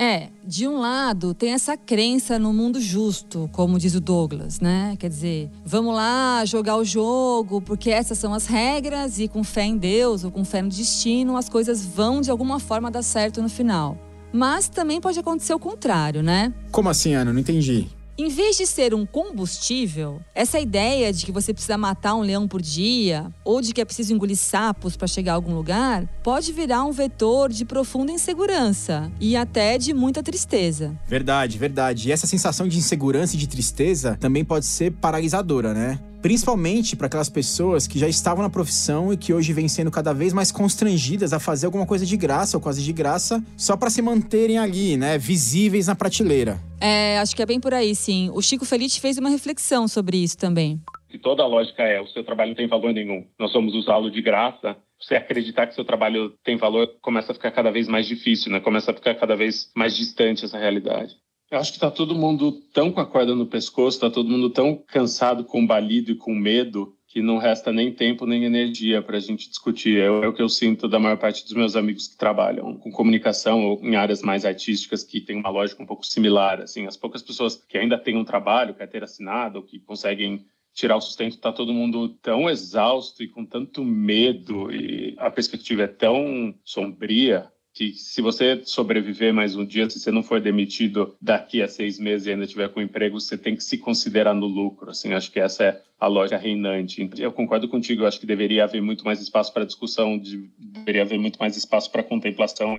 É, 0.00 0.28
de 0.44 0.68
um 0.68 0.78
lado 0.78 1.34
tem 1.34 1.52
essa 1.52 1.76
crença 1.76 2.38
no 2.38 2.52
mundo 2.52 2.80
justo, 2.80 3.50
como 3.52 3.80
diz 3.80 3.96
o 3.96 4.00
Douglas, 4.00 4.60
né? 4.60 4.94
Quer 4.96 5.08
dizer, 5.08 5.50
vamos 5.64 5.92
lá 5.92 6.44
jogar 6.44 6.76
o 6.76 6.84
jogo, 6.84 7.60
porque 7.60 7.90
essas 7.90 8.16
são 8.16 8.32
as 8.32 8.46
regras 8.46 9.18
e 9.18 9.26
com 9.26 9.42
fé 9.42 9.64
em 9.64 9.76
Deus 9.76 10.22
ou 10.22 10.30
com 10.30 10.44
fé 10.44 10.62
no 10.62 10.68
destino, 10.68 11.36
as 11.36 11.48
coisas 11.48 11.84
vão 11.84 12.20
de 12.20 12.30
alguma 12.30 12.60
forma 12.60 12.92
dar 12.92 13.02
certo 13.02 13.42
no 13.42 13.48
final. 13.48 13.98
Mas 14.32 14.68
também 14.68 15.00
pode 15.00 15.18
acontecer 15.18 15.54
o 15.54 15.58
contrário, 15.58 16.22
né? 16.22 16.54
Como 16.70 16.88
assim, 16.88 17.14
Ana? 17.14 17.32
Não 17.32 17.40
entendi. 17.40 17.88
Em 18.20 18.28
vez 18.30 18.56
de 18.56 18.66
ser 18.66 18.94
um 18.94 19.06
combustível, 19.06 20.20
essa 20.34 20.58
ideia 20.58 21.12
de 21.12 21.24
que 21.24 21.30
você 21.30 21.54
precisa 21.54 21.78
matar 21.78 22.16
um 22.16 22.20
leão 22.20 22.48
por 22.48 22.60
dia 22.60 23.32
ou 23.44 23.60
de 23.60 23.72
que 23.72 23.80
é 23.80 23.84
preciso 23.84 24.12
engolir 24.12 24.36
sapos 24.36 24.96
para 24.96 25.06
chegar 25.06 25.30
a 25.30 25.34
algum 25.36 25.54
lugar, 25.54 26.04
pode 26.20 26.52
virar 26.52 26.82
um 26.82 26.90
vetor 26.90 27.48
de 27.48 27.64
profunda 27.64 28.10
insegurança 28.10 29.08
e 29.20 29.36
até 29.36 29.78
de 29.78 29.94
muita 29.94 30.20
tristeza. 30.20 30.98
Verdade, 31.06 31.58
verdade. 31.58 32.08
E 32.08 32.12
essa 32.12 32.26
sensação 32.26 32.66
de 32.66 32.76
insegurança 32.76 33.36
e 33.36 33.38
de 33.38 33.46
tristeza 33.46 34.16
também 34.18 34.44
pode 34.44 34.66
ser 34.66 34.90
paralisadora, 34.90 35.72
né? 35.72 36.00
Principalmente 36.20 36.96
para 36.96 37.06
aquelas 37.06 37.28
pessoas 37.28 37.86
que 37.86 37.98
já 37.98 38.08
estavam 38.08 38.42
na 38.42 38.50
profissão 38.50 39.12
e 39.12 39.16
que 39.16 39.32
hoje 39.32 39.52
vêm 39.52 39.68
sendo 39.68 39.90
cada 39.90 40.12
vez 40.12 40.32
mais 40.32 40.50
constrangidas 40.50 41.32
a 41.32 41.38
fazer 41.38 41.66
alguma 41.66 41.86
coisa 41.86 42.04
de 42.04 42.16
graça 42.16 42.56
ou 42.56 42.60
quase 42.60 42.82
de 42.82 42.92
graça, 42.92 43.42
só 43.56 43.76
para 43.76 43.88
se 43.88 44.02
manterem 44.02 44.58
ali, 44.58 44.96
né, 44.96 45.16
visíveis 45.16 45.86
na 45.86 45.94
prateleira. 45.94 46.58
É, 46.80 47.18
acho 47.18 47.36
que 47.36 47.42
é 47.42 47.46
bem 47.46 47.60
por 47.60 47.72
aí, 47.72 47.94
sim. 47.94 48.30
O 48.34 48.42
Chico 48.42 48.64
Felice 48.64 49.00
fez 49.00 49.16
uma 49.16 49.28
reflexão 49.28 49.86
sobre 49.86 50.16
isso 50.16 50.36
também. 50.36 50.80
E 51.12 51.18
toda 51.18 51.42
a 51.42 51.46
lógica 51.46 51.82
é: 51.82 52.00
o 52.00 52.06
seu 52.08 52.24
trabalho 52.24 52.50
não 52.50 52.56
tem 52.56 52.68
valor 52.68 52.92
nenhum, 52.92 53.24
nós 53.38 53.52
vamos 53.52 53.74
usá-lo 53.74 54.10
de 54.10 54.20
graça. 54.20 54.76
Você 55.00 55.14
acreditar 55.14 55.68
que 55.68 55.74
seu 55.74 55.84
trabalho 55.84 56.34
tem 56.42 56.56
valor 56.56 56.88
começa 57.00 57.30
a 57.30 57.34
ficar 57.34 57.52
cada 57.52 57.70
vez 57.70 57.86
mais 57.86 58.06
difícil, 58.06 58.50
né? 58.50 58.58
Começa 58.58 58.90
a 58.90 58.94
ficar 58.94 59.14
cada 59.14 59.36
vez 59.36 59.70
mais 59.76 59.96
distante 59.96 60.44
essa 60.44 60.58
realidade. 60.58 61.14
Eu 61.50 61.58
acho 61.58 61.72
que 61.72 61.78
está 61.78 61.90
todo 61.90 62.14
mundo 62.14 62.52
tão 62.72 62.92
com 62.92 63.00
a 63.00 63.06
corda 63.06 63.34
no 63.34 63.46
pescoço, 63.46 63.96
está 63.96 64.10
todo 64.10 64.28
mundo 64.28 64.50
tão 64.50 64.76
cansado, 64.76 65.44
combalido 65.44 66.12
e 66.12 66.14
com 66.14 66.34
medo 66.34 66.94
que 67.06 67.22
não 67.22 67.38
resta 67.38 67.72
nem 67.72 67.90
tempo 67.90 68.26
nem 68.26 68.44
energia 68.44 69.00
para 69.00 69.16
a 69.16 69.20
gente 69.20 69.48
discutir. 69.48 69.98
É, 69.98 70.04
é, 70.04 70.28
o 70.28 70.32
que 70.34 70.42
eu 70.42 70.48
sinto 70.48 70.86
da 70.86 70.98
maior 70.98 71.16
parte 71.16 71.42
dos 71.42 71.54
meus 71.54 71.74
amigos 71.74 72.06
que 72.06 72.18
trabalham 72.18 72.76
com 72.76 72.92
comunicação 72.92 73.64
ou 73.64 73.80
em 73.82 73.96
áreas 73.96 74.20
mais 74.20 74.44
artísticas 74.44 75.02
que 75.02 75.22
têm 75.22 75.36
uma 75.36 75.48
lógica 75.48 75.82
um 75.82 75.86
pouco 75.86 76.04
similar. 76.04 76.60
Assim, 76.60 76.86
as 76.86 76.98
poucas 76.98 77.22
pessoas 77.22 77.56
que 77.56 77.78
ainda 77.78 77.96
têm 77.96 78.16
um 78.16 78.24
trabalho, 78.24 78.74
ter 78.74 79.02
assinado, 79.02 79.58
ou 79.58 79.64
que 79.64 79.80
conseguem 79.80 80.44
tirar 80.74 80.96
o 80.96 81.00
sustento, 81.00 81.32
está 81.32 81.50
todo 81.50 81.72
mundo 81.72 82.10
tão 82.20 82.48
exausto 82.48 83.22
e 83.22 83.28
com 83.28 83.44
tanto 83.44 83.82
medo 83.82 84.70
e 84.70 85.14
a 85.18 85.30
perspectiva 85.30 85.82
é 85.82 85.88
tão 85.88 86.54
sombria 86.62 87.50
que 87.78 87.92
se 87.92 88.20
você 88.20 88.60
sobreviver 88.64 89.32
mais 89.32 89.54
um 89.54 89.64
dia, 89.64 89.88
se 89.88 90.00
você 90.00 90.10
não 90.10 90.20
for 90.20 90.40
demitido 90.40 91.14
daqui 91.22 91.62
a 91.62 91.68
seis 91.68 91.96
meses 91.96 92.26
e 92.26 92.32
ainda 92.32 92.44
tiver 92.44 92.68
com 92.70 92.82
emprego, 92.82 93.20
você 93.20 93.38
tem 93.38 93.54
que 93.54 93.62
se 93.62 93.78
considerar 93.78 94.34
no 94.34 94.46
lucro. 94.46 94.90
Assim, 94.90 95.12
acho 95.12 95.30
que 95.30 95.38
essa 95.38 95.62
é 95.62 95.82
a 96.00 96.08
lógica 96.08 96.36
reinante. 96.36 97.08
Eu 97.16 97.30
concordo 97.30 97.68
contigo. 97.68 98.04
Acho 98.04 98.18
que 98.18 98.26
deveria 98.26 98.64
haver 98.64 98.82
muito 98.82 99.04
mais 99.04 99.20
espaço 99.20 99.54
para 99.54 99.64
discussão, 99.64 100.20
deveria 100.58 101.02
haver 101.02 101.20
muito 101.20 101.38
mais 101.38 101.56
espaço 101.56 101.88
para 101.92 102.02
contemplação. 102.02 102.76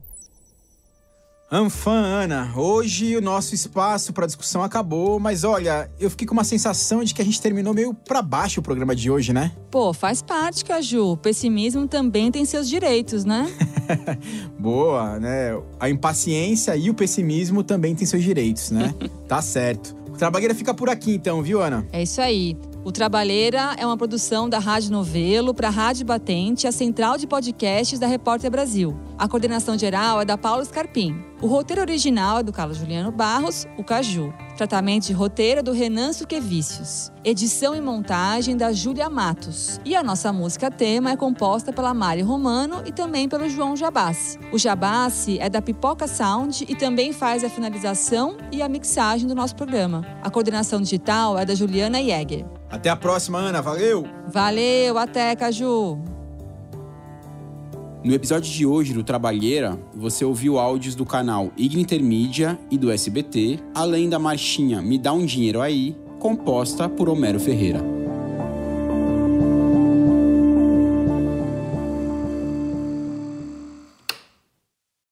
Anfã, 1.52 1.92
Ana, 1.92 2.54
hoje 2.56 3.18
o 3.18 3.22
nosso 3.22 3.56
espaço 3.56 4.14
para 4.14 4.28
discussão 4.28 4.62
acabou, 4.62 5.20
mas 5.20 5.44
olha, 5.44 5.90
eu 6.00 6.08
fiquei 6.08 6.28
com 6.28 6.34
uma 6.34 6.44
sensação 6.44 7.04
de 7.04 7.12
que 7.12 7.24
a 7.24 7.26
gente 7.26 7.42
terminou 7.42 7.74
meio 7.74 7.92
para 7.92 8.22
baixo 8.22 8.60
o 8.60 8.64
programa 8.64 8.96
de 8.96 9.10
hoje, 9.10 9.34
né? 9.34 9.52
Pô, 9.72 9.92
faz 9.92 10.22
parte, 10.22 10.64
Caju. 10.64 11.14
O 11.14 11.18
pessimismo 11.18 11.88
também 11.88 12.32
tem 12.32 12.46
seus 12.46 12.70
direitos, 12.70 13.26
né? 13.26 13.52
Boa, 14.60 15.20
né? 15.20 15.60
A 15.80 15.90
impaciência 15.90 16.76
e 16.76 16.88
o 16.88 16.94
pessimismo 16.94 17.64
também 17.64 17.96
têm 17.96 18.06
seus 18.06 18.24
direitos, 18.24 18.70
né? 18.70 18.94
tá 19.28 19.42
certo. 19.42 19.96
O 20.08 20.18
Trabalheira 20.20 20.54
fica 20.54 20.72
por 20.72 20.88
aqui 20.88 21.16
então, 21.16 21.42
viu, 21.42 21.64
Ana? 21.64 21.88
É 21.92 22.04
isso 22.04 22.22
aí. 22.22 22.56
O 22.82 22.94
Trabalheira 22.94 23.76
é 23.78 23.86
uma 23.86 23.98
produção 23.98 24.48
da 24.48 24.58
Rádio 24.58 24.92
Novelo 24.92 25.54
para 25.54 25.68
a 25.68 25.72
Rádio 25.72 26.06
Batente, 26.06 26.66
a 26.66 26.72
central 26.72 27.18
de 27.18 27.28
podcasts 27.28 28.00
da 28.00 28.08
Repórter 28.08 28.50
Brasil. 28.50 28.98
A 29.18 29.28
coordenação 29.28 29.78
geral 29.78 30.22
é 30.22 30.26
da 30.26 30.38
Paula 30.38 30.64
Scarpim. 30.64 31.22
O 31.42 31.48
roteiro 31.48 31.82
original 31.82 32.40
é 32.40 32.44
do 32.44 32.54
Carlos 32.54 32.78
Juliano 32.78 33.12
Barros, 33.12 33.68
o 33.78 33.84
Caju. 33.84 34.34
Tratamento 34.56 35.08
de 35.08 35.14
roteiro 35.14 35.60
é 35.60 35.64
do 35.64 35.74
Renan 35.74 36.14
Suquevicius. 36.14 37.12
Edição 37.24 37.76
e 37.76 37.82
montagem 37.82 38.56
da 38.56 38.72
Júlia 38.72 39.10
Matos. 39.10 39.80
E 39.84 39.94
a 39.94 40.02
nossa 40.02 40.32
música 40.32 40.72
tema 40.72 41.12
é 41.12 41.18
composta 41.18 41.74
pela 41.74 41.94
Mari 41.94 42.22
Romano 42.22 42.82
e 42.86 42.94
também 42.94 43.28
pelo 43.28 43.50
João 43.50 43.76
Jabassi. 43.76 44.40
O 44.54 44.58
Jabassi 44.58 45.38
é 45.40 45.50
da 45.50 45.62
Pipoca 45.62 46.08
Sound 46.08 46.66
e 46.68 46.76
também 46.76 47.12
faz 47.12 47.44
a 47.44 47.50
finalização 47.50 48.38
e 48.54 48.62
a 48.62 48.70
mixagem 48.70 49.28
do 49.28 49.36
nosso 49.36 49.56
programa. 49.56 50.06
A 50.24 50.30
coordenação 50.30 50.82
digital 50.82 51.38
é 51.38 51.46
da 51.46 51.54
Juliana 51.54 52.02
Jäger. 52.02 52.59
Até 52.70 52.90
a 52.90 52.96
próxima, 52.96 53.40
Ana. 53.40 53.62
Valeu! 53.62 54.06
Valeu, 54.28 54.98
até, 54.98 55.36
Caju! 55.36 56.00
No 58.04 58.14
episódio 58.14 58.50
de 58.50 58.66
hoje 58.66 58.94
do 58.94 59.04
Trabalheira, 59.04 59.78
você 59.94 60.24
ouviu 60.24 60.58
áudios 60.58 60.96
do 60.96 61.06
canal 61.06 61.52
Ignitermídia 61.58 62.58
e 62.72 62.78
do 62.78 62.90
SBT, 62.90 63.60
além 63.76 64.08
da 64.08 64.18
marchinha 64.18 64.82
Me 64.82 64.98
Dá 64.98 65.12
um 65.12 65.26
Dinheiro 65.26 65.62
Aí, 65.62 65.98
composta 66.18 66.88
por 66.88 67.10
Homero 67.10 67.40
Ferreira. 67.40 67.99